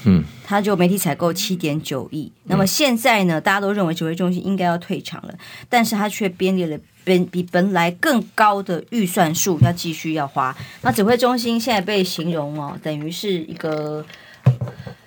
[0.07, 2.33] 嗯，他就媒体采购七点九亿。
[2.45, 5.35] 那么现在呢，大家都认为指挥中心应该要退场了，
[5.69, 10.57] 但是他却编列了本比本来更高的预算数要继续要花。
[10.81, 14.03] 那指挥中心现在被形容哦，等于是一个。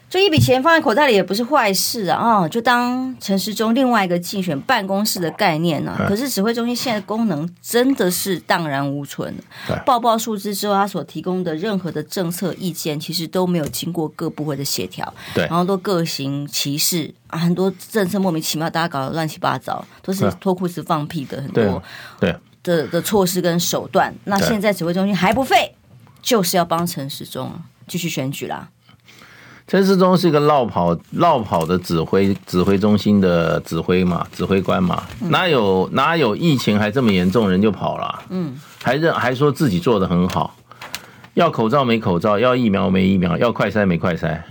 [0.09, 2.39] 这一笔钱放在口袋里也不是坏事啊！
[2.39, 5.95] 哦，就当陈时中另外一个竞选办公室的概念呢。
[6.07, 9.31] 可是指挥中心现在功能真的是荡然无存。
[9.85, 21.83] 报报数字之后，他所提供的任何的政策意见，其实都没有经过各部会的协调，对，然后都各行其事啊，很多政策莫名其妙，大家搞得乱七八糟，都是脱裤子放屁的很多
[22.19, 24.11] 对的的措施跟手段。
[24.23, 25.75] 那现在指挥中心还不废，
[26.23, 27.53] 就是要帮陈时中
[27.87, 28.69] 继续选举啦。
[29.69, 38.19] 陈世忠是一个绕跑、绕跑的指挥指挥中心的指挥嘛，指挥官嘛，哪有哪有疫情还这么严重，人就跑了？
[38.29, 40.55] 嗯，还认还说自己做的很好，
[41.35, 44.41] 要口罩没口罩，要疫苗没疫苗，要快筛没快筛，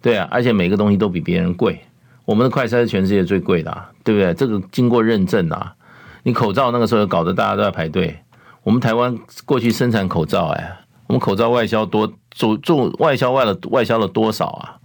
[0.00, 1.80] 对啊，而且每个东西都比别人贵，
[2.24, 4.32] 我们的快筛是全世界最贵的啊，对不对？
[4.34, 5.74] 这个经过认证啊，
[6.22, 8.16] 你口罩那个时候搞得大家都在排队，
[8.62, 12.12] 我们台湾过去生产口罩，哎，我们口罩外销多。
[12.30, 14.78] 做做外销外了外销了多少啊？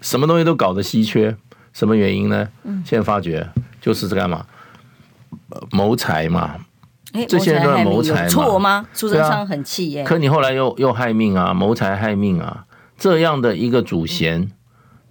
[0.00, 1.36] 什么东西都搞得稀缺，
[1.72, 2.48] 什么原因呢？
[2.84, 3.48] 现在发觉
[3.80, 4.44] 就是这干嘛？
[5.70, 6.56] 谋财嘛。
[7.28, 8.28] 这些人都在谋财嘛？
[8.28, 8.88] 错吗？
[8.92, 10.02] 苏贞昌很气耶。
[10.02, 12.64] 可你后来又又害命啊，谋财害命啊！
[12.98, 14.50] 这样的一个祖先，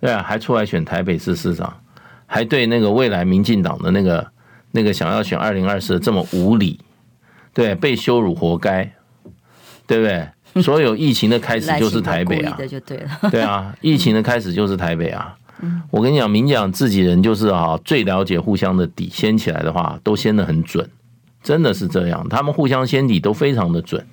[0.02, 1.80] 对啊，还出来选台北市市长，
[2.26, 4.28] 还对那个未来民进党的那个
[4.72, 6.82] 那个想要选二零二四这么无理，
[7.54, 8.94] 对，被羞辱活该，
[9.90, 10.30] 对不对？
[10.64, 12.58] 所有疫情的开始就是台北啊，
[13.30, 15.36] 对啊，疫情的开始就是台北啊。
[15.92, 20.90] 我跟你讲，明讲自己人就是啊，最了解互相的底，掀起来的话都掀得很准，
[21.44, 22.28] 真的是这样。
[22.30, 24.06] 他们互相掀底都非常的准，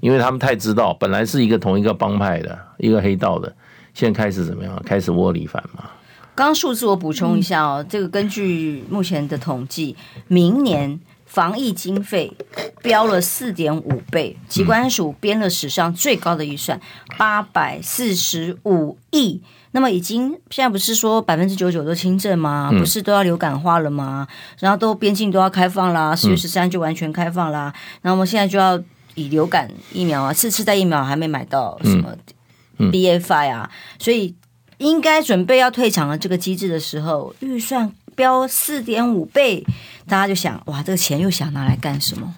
[0.00, 3.54] 因为他们太知道，本来是一个同一个帮派的一个黑道的，
[3.92, 4.82] 现在开始怎么样？
[4.84, 5.90] 开始窝里反嘛。
[6.34, 9.94] 刚刚数字我补充一下哦，这个根据目前的统计，
[10.26, 10.98] 明年。
[11.30, 12.32] 防疫经费
[12.82, 16.80] 飙了四点五倍，疾管署编了史上最高的预算
[17.16, 19.40] 八百四十五亿。
[19.70, 22.72] 那么已经现在不是说百分之九十九都轻症吗？
[22.76, 24.26] 不是都要流感化了吗？
[24.58, 27.72] 然后都边境都要开放啦，四月十三就完全开放啦。
[28.02, 28.82] 然后我们现在就要
[29.14, 32.12] 以流感疫苗啊，次世代疫苗还没买到什么
[32.76, 34.34] BA.5 啊，所以
[34.78, 39.64] 应该准备要退场了这个机制的时候，预算飙四点五倍。
[40.08, 42.34] 大家就想，哇，这个钱又想拿来干什么？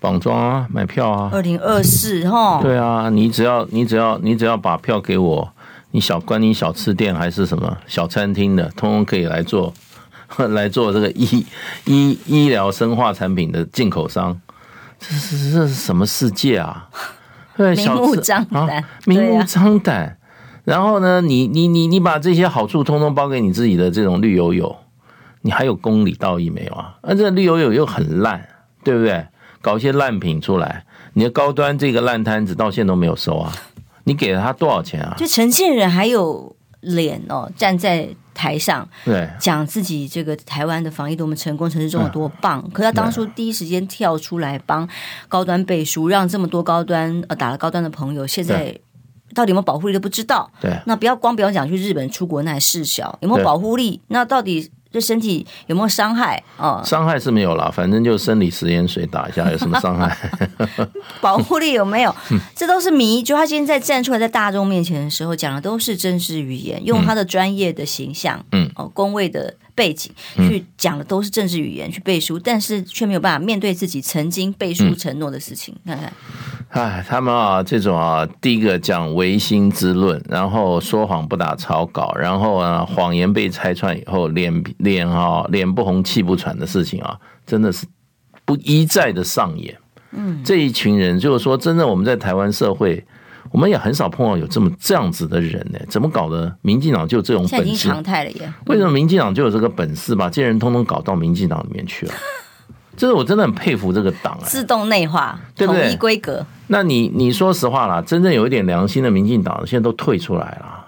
[0.00, 1.30] 绑庄啊，买票啊。
[1.32, 2.60] 二零二四哈。
[2.62, 5.52] 对啊，你只要你只要你只要把票给我，
[5.90, 9.72] 你小关你小吃店还是什么小餐厅的，通通可以来做，
[10.50, 11.46] 来做这个医
[11.86, 14.40] 医医疗生化产品的进口商。
[14.98, 16.88] 这是这是什么世界啊？
[17.56, 20.04] 对，明目张胆、啊，明目张胆。
[20.04, 20.12] 啊、
[20.64, 24.76] 然后呢，你你你你把这些好处通通包给你自己的这种绿油油，
[25.46, 26.98] 你还有公理道义没有啊？
[27.02, 28.48] 而这绿油油又很烂，
[28.82, 29.24] 对不对？
[29.62, 33.52] 搞一些烂品出来，你的高端这个烂摊子到现在都没有收啊！
[34.02, 35.14] 你给了他多少钱啊？
[35.16, 42.68] 就陈建仁还有脸哦，站在台上对讲自己这个台湾的防疫多么成功，城市中有多棒。
[42.72, 44.88] 可他当初第一时间跳出来帮
[45.28, 48.76] 高端背书，让这么多高端呃打了高端的朋友，现在
[49.32, 50.50] 到底有没有保护力都不知道。
[50.60, 54.00] 对，那不要光不要讲去日本出国那还事小，有没有保护力？
[54.08, 54.72] 那到底？
[54.90, 56.42] 对身体有没有伤害？
[56.56, 60.16] 哦，伤害是没有啦，反正就生理食盐水打一下， 有什么伤害？
[61.20, 62.14] 保护力有没有？
[62.54, 63.22] 这都是谜。
[63.22, 75.72] 就他今天在站出来在大众面前的时候，讲的都是真实语言，用他的专业的形象，嗯，哦，工位的背景去讲的都是政治语言去背书，但是却没有办法面对自己曾经背书承诺的事情。
[75.86, 76.12] 看看。
[76.70, 87.86] 哎，他们啊，这种啊，第一个讲唯心之论，然后说谎不打草稿，然后啊，谎言被拆穿以后，脸脸啊，脸不红气不喘的事情啊，真的是
[88.44, 89.76] 不一再的上演。
[90.10, 93.04] 嗯，这一群人就是说，真正我们在台湾社会，
[93.50, 95.78] 我们也很少碰到有这么这样子的人呢。
[95.88, 96.54] 怎么搞的？
[96.62, 98.52] 民进党就这种本事，常态了耶。
[98.66, 102.12] 为什么民进党就有这个本事，把这些人通通搞到民进党里面去了？
[102.96, 105.82] 这是我真的很佩服这个党，自动内化，对不对？
[105.82, 106.46] 统一规格。
[106.68, 110.86] 那你你说实话啦，真正有一点良心的民进党现在都退出来了，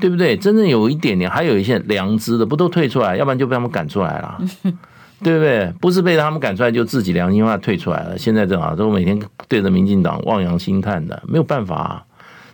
[0.00, 0.36] 对不对？
[0.38, 3.14] 真正有一点点，还有一些良知的，不都退出来？
[3.16, 4.40] 要不然就被他们赶出来了，
[5.22, 5.72] 对不对？
[5.80, 8.18] 不是被他们赶出来，就自己良心话退出来了。
[8.18, 12.04] 现在正好都每天对着民进党望洋兴叹的，没有办法啊。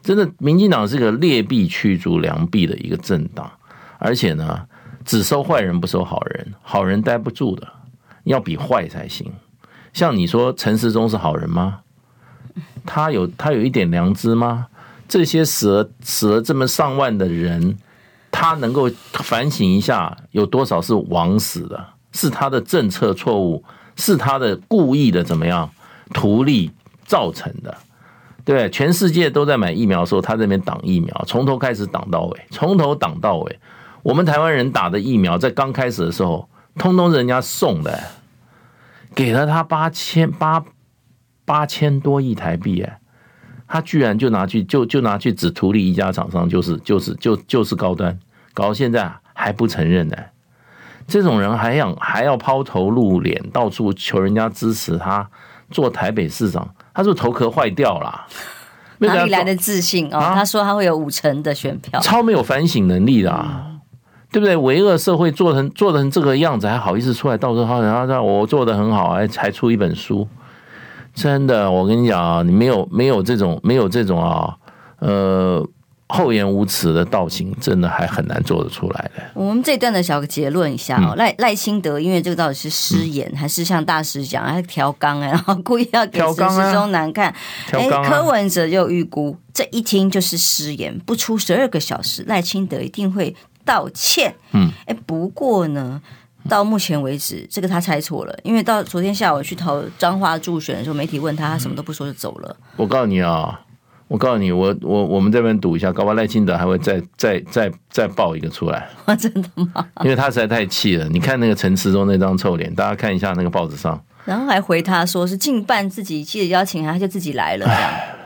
[0.02, 3.50] 真的，民进党是个劣币驱逐良币的一个政党，
[3.98, 4.60] 而且呢，
[5.04, 7.66] 只收坏人不收好人，好人待不住的。
[8.24, 9.32] 要比坏才行，
[9.92, 11.80] 像你说陈时中是好人吗？
[12.84, 14.66] 他有他有一点良知吗？
[15.08, 17.76] 这些死了死了这么上万的人，
[18.30, 21.84] 他能够反省一下，有多少是枉死的？
[22.12, 23.64] 是他的政策错误，
[23.96, 25.70] 是他的故意的怎么样
[26.12, 26.70] 图利
[27.04, 27.76] 造成的？
[28.44, 33.58] 对，全世界都在买疫苗的时候，他这边挡疫苗，从头开始挡到尾，从头挡到尾。
[34.02, 36.48] 我们台湾人打的疫苗，在刚开始的时候。
[36.78, 38.00] 通通人家送的，
[39.12, 40.64] 给了他八千八
[41.44, 43.00] 八千多亿台币，哎，
[43.66, 48.16] 他居然就拿去就就拿去只图利一家厂商，就是就是就就是高端，
[48.54, 50.16] 搞到现在还不承认呢。
[51.10, 55.28] 这种人还想还要抛头露脸，到处求人家支持他
[55.70, 58.26] 做台北市长，他是不是头壳坏掉了？
[58.98, 60.32] 哪里来的自信哦？
[60.34, 63.66] 他说他会有五成的选票，超没有反省能力的。
[64.32, 64.56] 对不对？
[64.56, 70.28] 为恶社会做成做成这个样子，还好意思出来到处好，然后让我做的很好，还才出一本书。
[71.12, 74.54] 真的，我跟你讲啊，你没有没有这种没有这种啊，
[75.00, 75.66] 呃，
[76.10, 79.22] 厚颜无耻的道行，真的还很难做得出来的。
[79.34, 87.34] 我们这段的小个结论一下哦，赖赖清德，因为这个到底是失言，嗯、还是像大师讲，还调岗然后故意要给陈时中难看？
[87.72, 93.34] 哎、啊，柯文哲就预估，这一听就是失言，不出十二个小时，赖清德一定会。
[93.62, 96.00] 道歉，嗯，哎，不过呢，
[96.48, 102.56] 到目前为止，这个他猜错了，因为到昨天下午去投彰化助选的时候，媒体问他，他什么都不说就走了。
[102.76, 103.60] 我告诉你啊，
[104.10, 108.88] 我告诉你，我我我们这边赌一下，搞不好赖清德还会再再再再爆一个出来。
[109.16, 109.86] 真的吗？
[110.02, 111.08] 因为他实在太气了。
[111.08, 117.68] 你看那个陈时中那张臭脸，大家看一下那个报纸上，然后还回他说是近半自己记得邀请他，他就自己来了，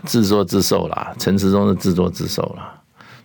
[0.04, 1.14] 自作自受啦。
[1.18, 2.80] 陈时中是自作自受啦，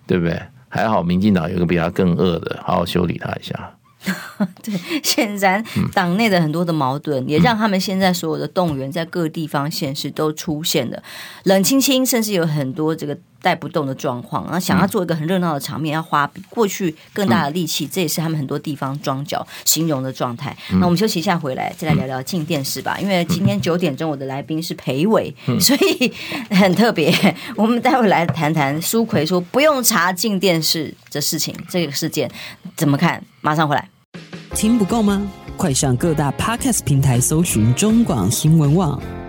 [0.05, 0.37] 对不对？
[0.67, 3.71] 还好，民进党有个比他更恶的，好好修理他一下。
[4.63, 11.03] 对，显然党内的很多的矛盾，也让他们现在所有的动员在各地方县市都出现了
[11.43, 13.17] 冷清清，甚至有很多这个。
[13.41, 20.55] 带不动的状况，然后想要做一个很热闹的场面，嗯、要花比过去更大的力气，嗯、这也是他们很多地方装脚形容的状态。
[20.71, 22.95] 嗯、那我们休息一下，回来再来聊聊镜电视吧。
[22.99, 26.11] 嗯、因为今天九点钟我的来宾是裴伟，嗯、所以
[26.55, 27.13] 很特别。
[27.55, 32.29] 我们待会来谈谈苏奎说不用查镜电视的事情，这个事件
[32.75, 33.23] 怎么看？
[33.41, 33.89] 马上回来。
[34.53, 35.25] 听不够吗？
[35.55, 39.28] 快上各大 Podcast 平台搜寻中广新闻网。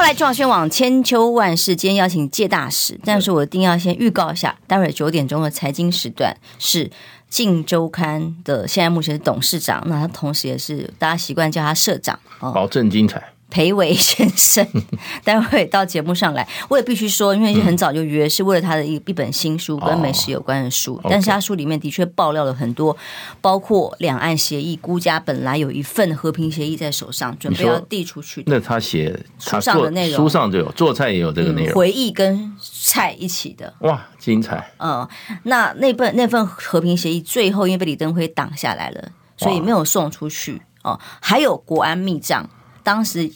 [0.00, 6.86] 后来中广宣网千秋万世，今天邀请介大使，但是我一定要先预告一下，待会儿九点钟的财经时段是
[7.28, 13.22] 《镜周刊》的，现在目前是董事长，那他同时也是大家习惯叫他社长哦，保证精彩。
[13.50, 14.66] 裴伟先生，
[15.24, 20.94] 待会到节目上来，我也必须说，因为很早就约，是为了他的一一本新书，跟美食有关的书。
[21.02, 22.96] 哦、但是他书里面的确爆料了很多，
[23.40, 28.44] 包括两岸协议，辜家本来有一份和平协议在手上，准备要递出去。
[28.46, 33.74] 那他写书上的内容，书上就有，做菜也有这个内容，嗯、回忆跟菜一起的。
[33.80, 34.72] 哇，精彩！
[34.78, 35.06] 嗯，
[35.42, 40.98] 那那份那份和平协议最后因为被李登辉挡下来了，所以没有送出去哦。
[41.20, 42.48] 还有国安密账。
[42.82, 43.30] 当时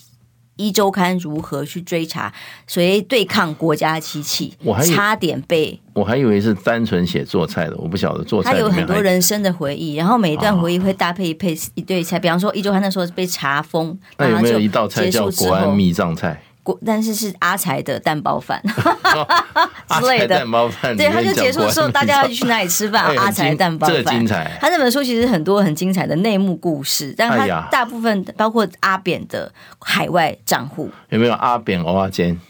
[0.57, 2.33] 一周刊如何去追查，
[2.67, 8.53] 所以对抗国家机器，我还差点被我还以为是单纯写做菜的，我不晓得做菜。
[8.53, 16.41] 他有很多人生的回忆，然后每一段回忆会搭配一配一对菜，比方说一周刊那时候被查封，那有没有一道菜叫国安密藏菜？
[16.85, 18.63] 但是是阿财的蛋包饭
[20.01, 20.97] 之类的，蛋包饭。
[20.97, 23.05] 对，他就结束的时候，大家要去哪里吃饭？
[23.17, 24.57] 阿财蛋包饭，这精彩。
[24.61, 32.41] 他这本书其实很多很精彩的内幕故事，但他大部分包括阿扁的海外账户，有没有阿扁蚵仔煎？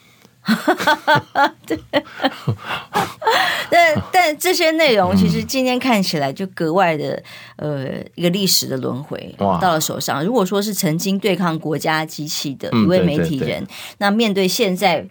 [1.66, 1.78] 对，
[3.70, 7.22] 但但这些内容其实今天看起来就格外的
[7.57, 10.24] 呃一个历史的轮回到了手上。
[10.24, 13.66] 如果说是曾经对抗国家机器的一位媒体人，
[13.99, 15.07] 那面对现在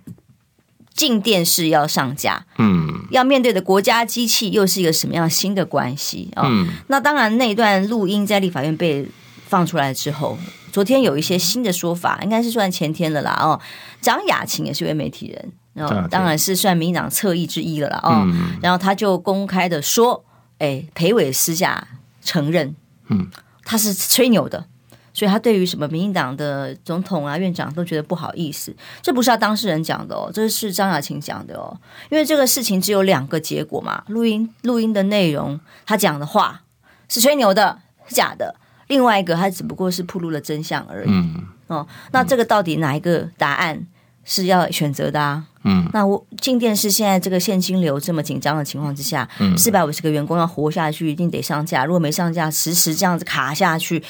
[0.94, 6.44] 进电视要上架，嗯，要面对的国家机器又是一个什么样新的关系啊？
[6.46, 9.08] 嗯，那当然那段录音在立法院被
[9.48, 10.38] 放出来之后。
[10.72, 13.60] 昨天有一些新的说法，应该是算前天了啦哦。
[14.04, 18.28] 张雅琴也是一位媒体人，然后当然是算民进党侧翼之一了啦哦。
[18.62, 20.24] 然后他就公开的说
[20.60, 21.88] ：“哎，裴伟私下
[22.22, 22.76] 承认，
[23.08, 23.28] 嗯，
[23.64, 24.66] 他是吹牛的，
[25.14, 28.76] 所以他对于什么民进党的总统啊、院长都觉得不好意思。
[29.02, 31.76] 这不是他当事人讲的哦，这是张雅琴讲的哦。
[32.12, 36.62] 因为这个事情只有两个结果嘛，录音录音的内容，他讲的话
[37.08, 38.56] 是吹牛的，是假的。”
[38.88, 41.10] 另外一个，他只不过是暴露了真相而已。
[41.10, 43.88] 嗯，哦，那这个到底哪一个答案
[44.24, 45.46] 是要选择的啊？
[45.64, 51.86] 嗯，那我进电视现在这个现金流这么紧张的情况之下，四百五十个员工要活下去，一定得上架。
[51.86, 54.04] 如果没上架，迟迟这样子卡下去，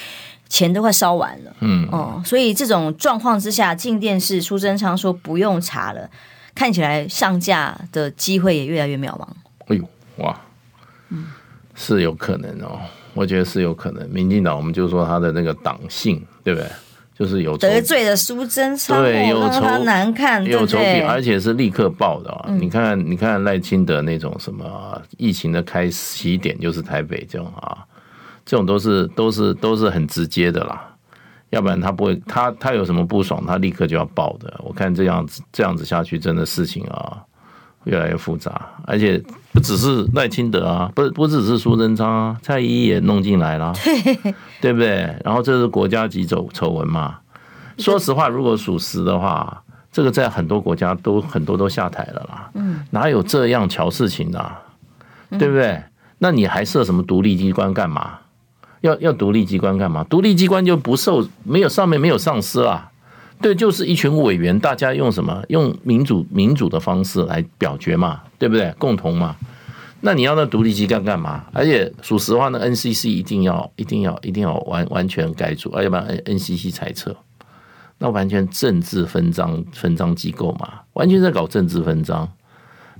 [0.48, 1.56] 钱都快烧完了。
[1.60, 6.10] 嗯，哦，所以这种状况之下，进电视苏贞昌说不用查了，
[6.56, 9.28] 看起来上架的机会也越来越渺茫。
[9.68, 10.40] 哎呦，哇，
[11.10, 11.26] 嗯，
[11.76, 12.80] 是有可能哦。
[13.14, 16.68] 我觉得是有可能，民进党我们就说他的那个党性，对不对？
[17.16, 22.50] 就是有得罪了苏贞昌，对，有仇难看，有仇必，而且是立刻报的啊！
[22.58, 27.78] 你看，你看赖清德那种什么疫情的开始点就是台北这种啊，
[28.44, 30.90] 这种都是都是都是很直接的啦。
[31.50, 34.52] 要不然他不会，他他有什么不爽，他立刻就要报的。
[34.64, 37.22] 我看这样子这样子下去，真的事情啊。
[37.84, 39.22] 越来越复杂，而且
[39.52, 43.72] 不只是赖清德啊，不不只是苏贞昌啊，蔡依依也弄进来了，
[44.60, 45.14] 对不对？
[45.24, 47.18] 然后这是国家级丑丑闻嘛。
[47.78, 52.50] 说实话，如果属实的话，这个在很多国家都很多都下台了啦。
[52.54, 54.60] 嗯，哪有这样乔事情的啊？
[55.38, 55.82] 对不对？
[56.18, 58.18] 那你还设什么独立机关干嘛？
[58.80, 60.04] 要要独立机关干嘛？
[60.04, 62.90] 独立机关就不受没有上面没有上司啊。
[63.40, 65.42] 对，就是一群委员，大家用什么？
[65.48, 68.72] 用民主民主的方式来表决嘛，对不对？
[68.78, 69.36] 共同嘛。
[70.00, 71.44] 那你要那独立机构干嘛？
[71.52, 77.14] 而且说实话，那 NCC 一定要一定要一定要完完全改组，要不然 NCC 裁撤。
[77.98, 82.28] 那完全政治分赃分赃机构嘛，完全在搞政治分赃。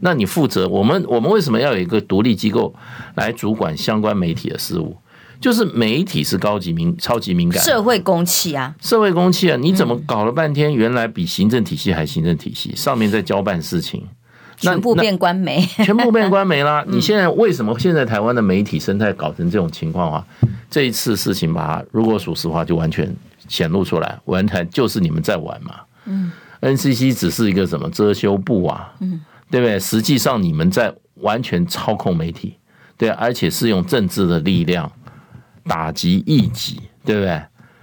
[0.00, 2.74] 那你负责我们我们为什么要有一个独立机构
[3.14, 4.96] 来主管相关媒体的事务？
[5.40, 14.02] 就是媒体是高级敏超级敏感，社会公器啊，社会公器啊，你怎么搞了半天，原来比行政体系还行政体系，上面在交办事情，
[14.56, 16.84] 全部变官媒，全部变官媒啦。
[16.88, 20.26] 你现在为什么现在台湾的媒体生态搞成这种情况啊？
[20.70, 23.14] 这一次事情吧，如果属实话，就完全
[23.48, 25.74] 显露出来，完全就是你们在玩嘛。
[26.06, 28.92] 嗯，NCC 只是一个什么遮羞布啊？
[29.00, 29.20] 嗯，
[29.50, 29.78] 对不对？
[29.78, 32.56] 实际上你们在完全操控媒体，
[32.96, 34.90] 对，而且是用政治的力量。
[35.66, 37.42] 打击异己，对不对？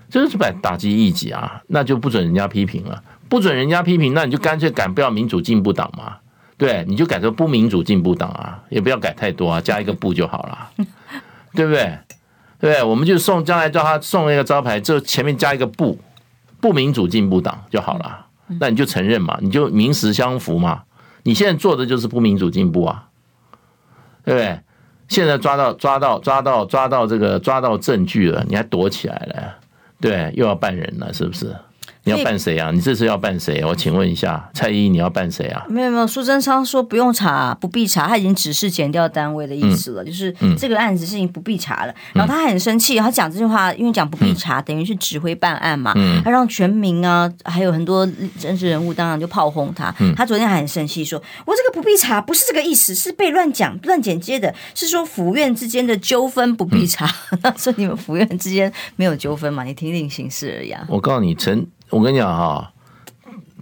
[0.09, 6.17] 就是把打击异己啊，那就不准人家批评了，不准人家批评，那你就干脆改不要民主进步党嘛，
[6.57, 10.69] 对，你就改成不民主进步党啊，也不要改太多啊，加一个不就好了，
[11.55, 11.97] 对不对？
[12.59, 12.84] 对不对？
[12.84, 15.97] 我们就送将来叫他送一个招牌，就前面加一个不，
[16.59, 18.25] 不民主进步党就好了，
[18.59, 20.84] 那你就承认嘛，你就名实相符嘛，
[21.23, 23.07] 你现在做的就是不民主进步啊，
[24.25, 24.59] 对不对？
[25.12, 29.55] 现在抓到抓到抓到抓到这个抓到证据了，你还躲起来了，
[29.99, 31.53] 对，又要办人了，是不是？
[32.03, 32.71] 你要办谁啊？
[32.71, 33.63] 你这次要办谁？
[33.63, 35.63] 我请问一下，蔡依你要办谁啊？
[35.69, 41.91] 没有没有，苏贞昌说不用查，不必查，他已经指示减掉单位的意思了，嗯、就是这个案子事情不必查了。
[41.91, 48.03] 嗯、然后他很生气，他讲这句话，因为讲不必查，嗯、等于是指挥办案嘛，嗯、他让全民啊，还有很多
[48.39, 49.93] 政治人物，当然就炮轰他。
[49.99, 57.05] 嗯、他昨天还很生气，说我这个不必查，不是这个意思，是被乱讲、乱剪接的，是说府院之间的纠纷不必查。
[57.55, 59.63] 说你们府院之间没有纠纷嘛？
[59.63, 60.83] 你听听形势而已啊。
[60.89, 61.67] 我告诉你，陈。
[61.91, 62.73] 我跟你讲哈，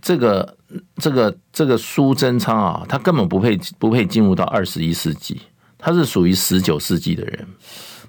[0.02, 0.56] 这个
[0.98, 5.42] 这个这个苏贞昌啊，他根本不配不配进入到二十一世纪，
[5.80, 7.48] 他是属于十九世纪的人，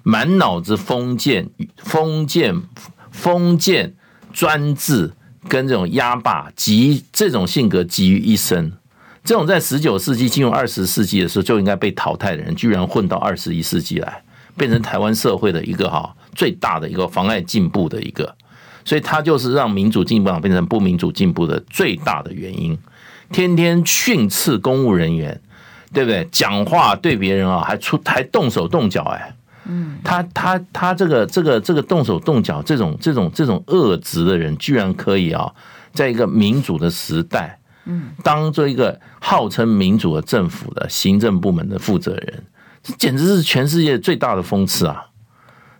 [0.03, 2.61] 满脑子封建封建
[3.09, 3.95] 封建
[4.31, 5.11] 专制
[5.49, 8.71] 跟这种压霸集这种性格集于一身，
[9.23, 14.23] 这种在十九世纪进入二十世纪的时候就应该被淘汰的人，居然混到二十一世纪来，
[14.55, 18.35] 变成台湾社会的一个哈最大的一个妨碍进步的一个。
[18.83, 22.77] 所以他就是让民主进步党变成不民主进步的最大的原因，
[23.31, 25.39] 天天训斥公务人员，
[25.93, 26.27] 对不对？
[26.31, 35.53] 讲话对别人啊，还出还动手动脚，哎，嗯，他他他这个这个这个动手动脚这种这种这种恶职的人，居然可以啊，
[35.93, 42.43] 在一个民主的时代，嗯，当做一个号称民主的政府的行政部门的负责人，
[42.81, 45.05] 这简直是全世界最大的讽刺啊！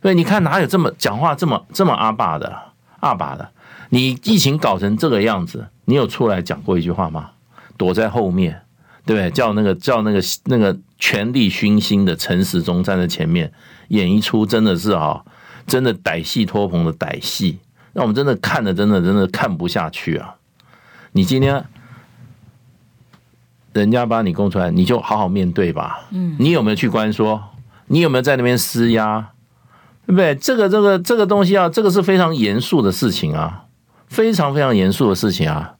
[0.01, 2.70] 对，你看哪有这么讲话这么这么阿爸的？
[3.01, 3.51] 二把的，
[3.89, 7.31] 你疫情搞成这个样子，你有出来讲过一句话吗？
[7.75, 8.61] 躲在后面，
[9.05, 9.29] 对不对？
[9.31, 13.51] 叫那个叫那个那个权力熏心的陈时中站在前面
[13.89, 15.21] 演一出，真的是啊，
[15.67, 17.59] 真的歹戏拖棚的歹戏，
[17.91, 20.35] 让我们真的看的真的真的看不下去啊！
[21.13, 21.65] 你今天
[23.73, 26.07] 人家把你供出来，你就好好面对吧。
[26.11, 27.41] 嗯，你有没有去关说？
[27.87, 29.31] 你有没有在那边施压？
[30.11, 30.35] 对不对？
[30.35, 33.63] 这个这个这个东西啊，这个是非常严肃的事情啊，
[34.09, 35.75] 非常非常严肃的事情啊。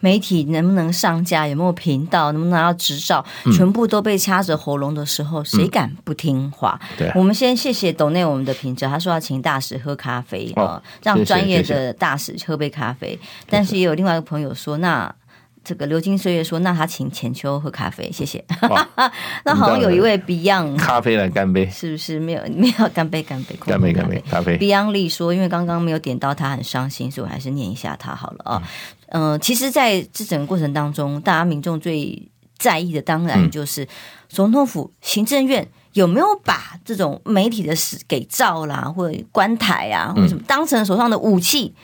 [0.00, 6.80] 媒体能不能上架，有没有频道，能不能拿到执照，嗯、全部都被掐着喉咙的时候，谁敢不听话？
[6.82, 13.10] 嗯、对，我们先谢谢董内我们的品哲，他说要请大使喝咖啡啊，哦、让专业的大使喝杯咖啡。
[13.10, 15.14] 谢谢，但是也有另外一个朋友说，那。
[15.62, 18.44] 这个流金岁月说：“那他请浅秋喝咖啡，谢谢。
[18.68, 18.88] 哇”
[19.44, 28.62] 那好像有一位 Beyond 咖啡来干杯，是不是没有没有干杯干杯干杯干杯咖啡？Beyond 力说：“因为刚刚没有点到他，很伤心，所以我还是念一下他好了啊。
[29.08, 33.86] 嗯、呃，其实，在这整个过程当中，大家民众最在意的，当然就是
[34.28, 41.74] 总统府、行政院有没有把这种媒体的事给照啦，或者关台啊，或者什么，当成手上的武器，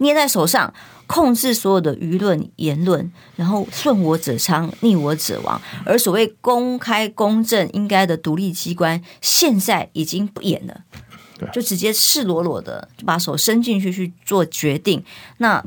[0.00, 0.74] 捏在手上。”
[1.10, 5.60] 控制所有的舆论言论，然后顺我者昌，逆我者亡。
[5.84, 10.82] 而所谓公开公正应该的独立机关，现在已经不演了，
[11.52, 15.04] 就直接赤裸裸的就把手伸进去去做决定。
[15.38, 15.60] 那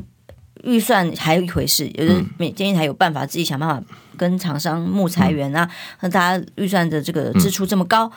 [0.63, 3.83] 预算还有一回事，有的每建议还有办法自己想办法
[4.15, 5.69] 跟厂商募裁员啊，
[5.99, 8.09] 那大家预算的这个支出这么高。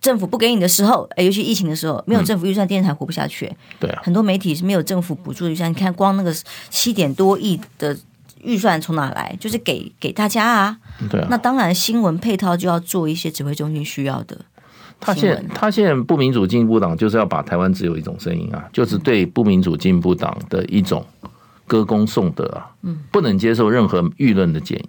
[0.00, 3.52] 政府不给你的时候，尤其疫情的时候，没有政府预算，电视台活不下去。
[3.80, 5.70] 对啊，很多媒体是没有政府补助的预算。
[5.70, 6.32] 你看，光那个
[6.70, 7.96] 七点多亿的
[8.42, 9.36] 预算从哪来？
[9.40, 10.78] 就是给给大家啊。
[11.10, 11.26] 对啊。
[11.30, 14.38] 那当然，新闻配套就要做一些指挥中心需要的。
[15.00, 21.04] 他现他现在不民主进步党就是要把台湾只有一种声音啊，就是对不民主进步党的一种
[21.66, 22.70] 歌功颂德啊。
[22.82, 23.00] 嗯。
[23.10, 24.80] 不能接受任何舆论的检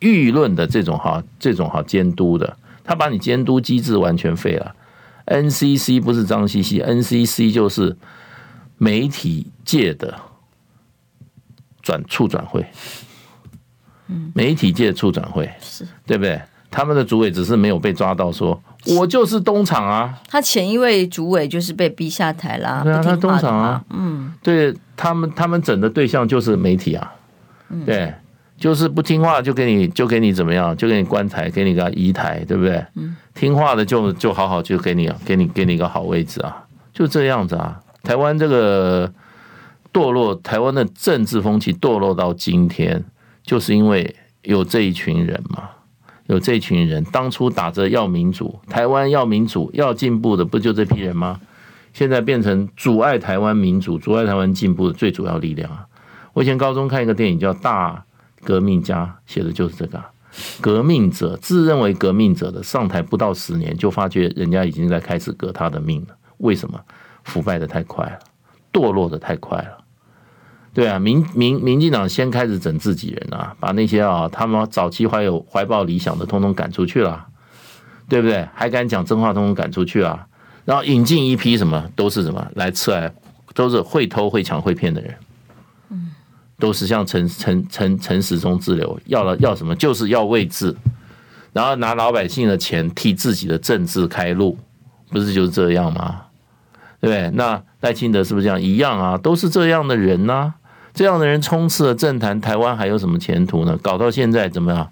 [0.00, 2.56] 舆论的这种哈这种哈监督的。
[2.86, 4.74] 他把你监督机制完全废了
[5.26, 7.96] ，NCC 不是脏兮兮，NCC 就是
[8.78, 10.14] 媒体界的
[11.82, 12.64] 转促转会，
[14.34, 15.84] 媒体界的促转会是。
[16.06, 16.40] 对不对？
[16.70, 18.62] 他们的主委只是没有被抓到，说
[18.98, 20.20] 我就是东厂啊。
[20.28, 27.12] 他前一位主委就是被逼下台啦，对啊，他东厂啊，嗯，对他们，他们整的对象就是媒体啊，
[27.84, 28.14] 对。
[28.58, 32.82] 就是不听话就给你就给你怎么样就给你关台给你个移台对不对？
[33.34, 37.80] 听话的就就好好就给你给你给你一个好位置啊，就这样子啊。
[38.02, 39.12] 台湾这个
[39.92, 43.04] 堕落，台湾的政治风气堕落到今天，
[43.42, 45.68] 就是因为有这一群人嘛，
[46.26, 51.38] 有这一群人当初打着要民主，台湾要民主要进步的不就这批人吗？
[51.92, 55.84] 现在变成阻碍台湾民主、阻碍台湾进步的最主要力量啊！
[56.32, 57.92] 我以前高中看一个电影叫《大》。
[58.46, 60.00] 革命家写的就是这个，
[60.60, 66.14] 革命者自认为革命者的上台不到十年，就发觉人家已经在开始革他的命了。
[66.38, 66.80] 为什么？
[67.24, 68.18] 腐败的太快了，
[68.72, 69.78] 堕落的太快了。
[70.72, 77.26] 对啊，民民民进党先开始整自己人啊，把那些啊他们早期怀有怀抱理想的，通通赶出去了，
[78.08, 78.48] 对不对？
[78.54, 80.28] 还敢讲真话，通通赶出去啊。
[80.64, 83.12] 然后引进一批什么，都是什么来吃来，
[83.54, 85.12] 都是会偷会抢会骗的人。
[86.58, 90.74] 都是像陈陈陈陈时中之流，要了要什么，就是要位置，
[91.52, 94.58] 然后拿老百姓的钱替自己的政治开路，
[95.10, 96.22] 不是就是这样吗？
[96.98, 97.30] 对不对？
[97.36, 98.60] 那赖清德是不是这样？
[98.60, 100.54] 一样啊，都是这样的人呐、
[100.94, 103.78] 这样的人充斥了政坛，台湾还有什么前途呢？
[103.82, 104.90] 搞到现在怎么样？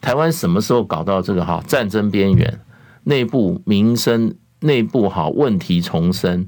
[0.00, 2.60] 台湾什么时候搞到这个哈战争边缘，
[3.02, 6.46] 内部民生内部好问题丛生，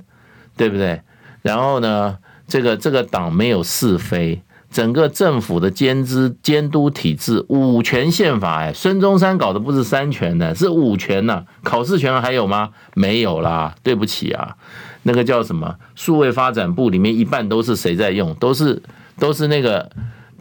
[0.56, 1.02] 对不对？
[1.42, 2.18] 然后呢？
[2.50, 4.42] 这个这个党没有是非，
[4.72, 11.44] 整个政府的监知监督体制五权宪法哎，孙中山搞的不是三权的，是五权呐。
[11.62, 12.70] 考试权还有吗？
[12.94, 14.56] 没有啦，对不起啊，
[15.04, 15.76] 那个叫什么？
[15.94, 18.34] 数位发展部里面一半都是谁在用？
[18.34, 18.82] 都是
[19.20, 19.88] 都是那个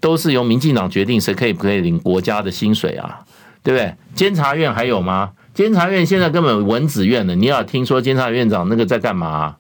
[0.02, 3.20] 都是由民进党决定谁可以不可以领国家的薪水啊？
[3.62, 3.94] 对不对？
[4.16, 5.32] 监察院还有吗？
[5.54, 9.58] 监察院现在根本文字院了，你要听说监察院长那个在干嘛？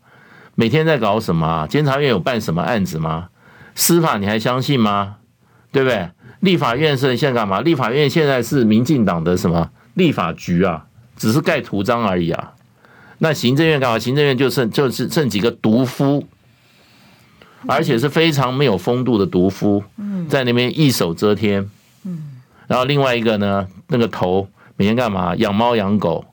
[0.59, 1.67] 每天在搞什么啊？
[1.67, 3.29] 监察院有办什么案子吗？
[3.75, 5.15] 司法你还相信吗？
[5.71, 6.09] 对不对？
[6.41, 7.61] 立法院是现在干嘛？
[7.61, 10.85] 立法院现在是民进党的什么立法局啊？
[11.15, 12.55] 只是盖图章而已啊。
[13.19, 13.97] 那行政院干嘛？
[13.97, 16.27] 行政院就剩就是剩几个毒夫，
[17.65, 19.81] 而且是非常没有风度的毒夫，
[20.27, 21.71] 在那边一手遮天。
[22.67, 25.33] 然后另外一个呢，那个头每天干嘛？
[25.37, 26.25] 养猫养狗。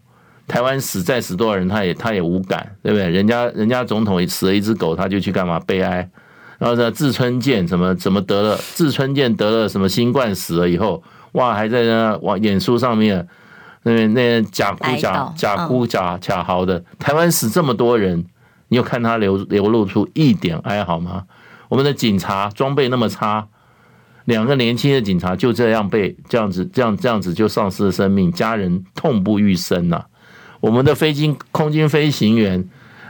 [0.47, 3.09] 台湾死再死多少人，他也他也无感，对不对？
[3.09, 6.09] 人家人家总统死了一只狗，他就去干嘛悲哀？
[6.59, 8.59] 然后呢，志春健怎么怎么得了？
[8.75, 13.27] 志春健得了什么新冠死了以后，哇，还在那往演书上面
[13.83, 16.83] 那那假哭假假哭假假嚎的。
[16.99, 18.25] 台湾死这么多人，
[18.69, 21.25] 你有看他流流露出一点哀嚎吗？
[21.69, 23.49] 我们的警察装备那么差，
[24.25, 30.05] 两个年轻的警察就这样被这样子这样这样子就丧失了生命，家人痛不欲生呐。
[30.67, 32.69] 我们的飞机空军飞行员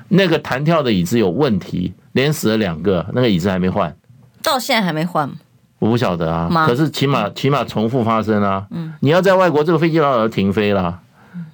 [0.09, 3.96] 那个弹跳的椅子有问题，连死了两个，那个椅子还没换，
[4.42, 5.30] 到现在还没换，
[5.78, 6.50] 我不晓得啊。
[6.66, 8.66] 可是起码起码重复发生啊。
[8.72, 11.00] 嗯，你要在外国，这个飞机老早停飞了。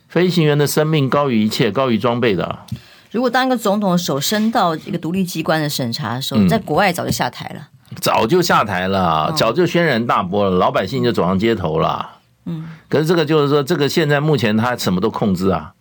[0.08, 2.66] 飞行员的生命高于一切，高于装备的啊。
[3.12, 7.68] 如果当一个总统手伸到一个独立机关的审查的时候，在国外早就下台了，
[8.00, 12.10] 早就下台了，早就轩然大波了，老百姓就走上街头了。
[12.46, 15.72] 嗯，可是这个就是说，这个现在目前他什么都控制啊。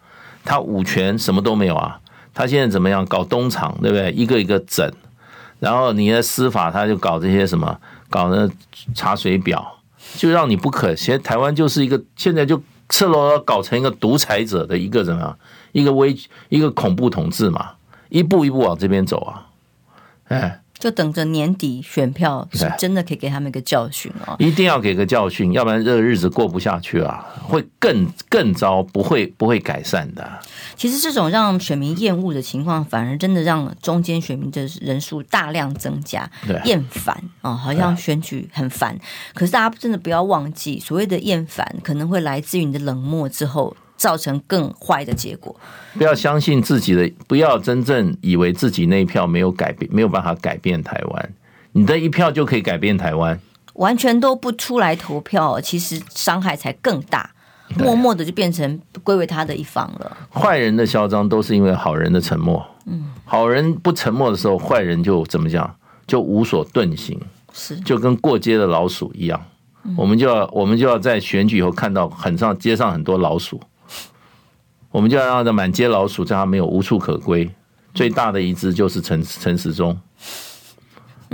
[0.44, 2.00] 他五权什么都没有啊！
[2.34, 4.12] 他现在怎么样搞东厂，对不对？
[4.12, 4.92] 一个一个整，
[5.60, 7.80] 然后你的司法他就搞这些什么，
[8.10, 8.50] 搞那
[8.96, 9.80] 查水表，
[10.16, 10.96] 就让你不可。
[10.96, 15.38] 现在台湾就是一个现在就赤裸裸搞成一个独裁者的一个怎么样？
[15.74, 16.18] 一个危
[16.50, 17.72] 一个恐怖统治嘛，
[18.10, 19.48] 一步一步往这边走啊！
[20.28, 20.61] 哎。
[20.82, 24.36] 就等着年底选票，是真的可以给他们一个教训哦！
[24.40, 30.28] 一定要给个教训，要不然这个日子过不下去啊，会更更糟，不会不会改善的。
[30.76, 36.28] 其实这种让选民厌恶的情况，反而真的让中间选民的人数大量增加，
[36.66, 38.98] 厌烦啊，好像选举很烦。
[39.36, 43.78] 可是大家真的不要忘记，所谓的厌烦，可能会来自于你的冷漠之后。
[44.02, 45.56] 造成更坏的结果。
[45.94, 51.34] 不要相信自己的，不要真正以为自己那一票没有改变，没有办法改变台湾。
[51.74, 53.40] 你的一票就可以改变台湾，
[53.74, 57.30] 完全都不出来投票，其实伤害才更大。
[57.78, 60.18] 默默的就变成归为他的一方了。
[60.32, 62.66] 坏人的嚣张都是因为好人的沉默。
[62.88, 65.76] 嗯，好人不沉默的时候，坏人就怎么讲？
[66.08, 67.18] 就无所遁形，
[67.54, 69.40] 是就跟过街的老鼠一样。
[69.96, 73.60] 我们就要我们就要在选举以后看到很上街上很多老鼠。
[74.92, 77.50] 我们就要让这满街老鼠，在他没有无处可归。
[77.94, 80.00] 最大的一只就是陈陈时中，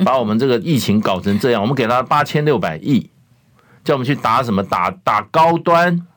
[0.03, 1.61] 把我们这个疫情搞成这样。
[1.61, 3.09] 我们给他八千六百亿，
[3.83, 4.63] 叫我们去打什么？
[4.63, 6.07] 打打高端，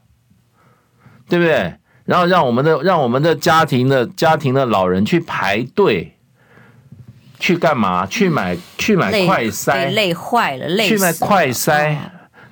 [1.29, 1.75] 对不对？
[2.05, 6.17] 然后让我们的让我们的家庭的家庭的老人去排队，
[7.39, 8.07] 去干嘛？
[8.07, 11.97] 去买去买快塞，累坏了，累去买快筛。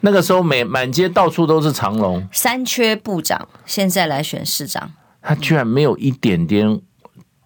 [0.00, 2.26] 那个时候，满满街到处都是长龙。
[2.32, 6.80] 三缺部长，现在来选市长，他居然没有一点点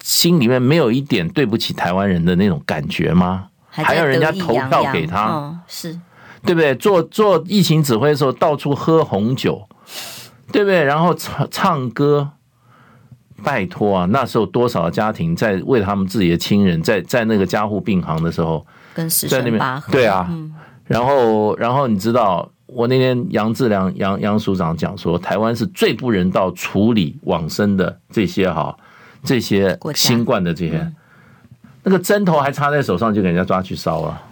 [0.03, 3.49] 心里面没有一点对不起台湾人的那种感觉吗？
[3.69, 5.99] 还要人家投票给他，哦、是
[6.45, 6.75] 对不对？
[6.75, 9.67] 做做疫情指挥的时候，到处喝红酒，
[10.53, 10.85] 对不对？
[10.85, 12.33] 然后唱唱歌，
[13.43, 14.05] 拜托啊！
[14.11, 20.27] 那时候多少家庭在为他们自己的亲人，在在那个家护病房的时候，跟死神拔河，对啊。
[20.29, 20.55] 嗯
[20.93, 28.77] 然后，然后你知道，我那天杨志良杨杨署长讲说，台湾是最不人道处理往生的这些哈，
[29.25, 30.95] 这些新冠的这些，嗯、
[31.85, 34.23] 那个针头还插在手上就给人家抓去烧了。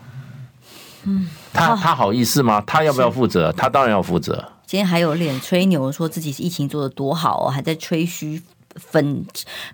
[1.04, 2.62] 嗯，他他好意思吗？
[2.66, 3.50] 他要不要负责？
[3.52, 4.44] 他当然要负责。
[4.66, 8.42] 今天还有脸吹牛，说自己疫情做的多好哦，还在吹嘘
[8.76, 9.24] 粉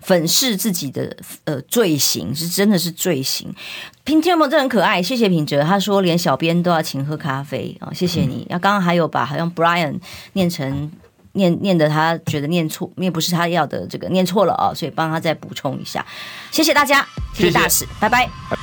[0.01, 3.53] 粉饰自己的呃罪行，是真的是罪行。
[4.05, 8.45] 听听众朋友，这很可爱，谢谢品哲，他说连小编都要请喝咖啡啊、哦，谢谢你。
[8.49, 9.99] 那刚刚还有把好像 Brian
[10.33, 10.91] 念成
[11.33, 16.05] 念念的，他觉得念错，念不是他要的这个念错了啊、哦，所以帮他再补充一下。
[16.51, 18.56] 谢谢大家，谢谢大使，拜拜。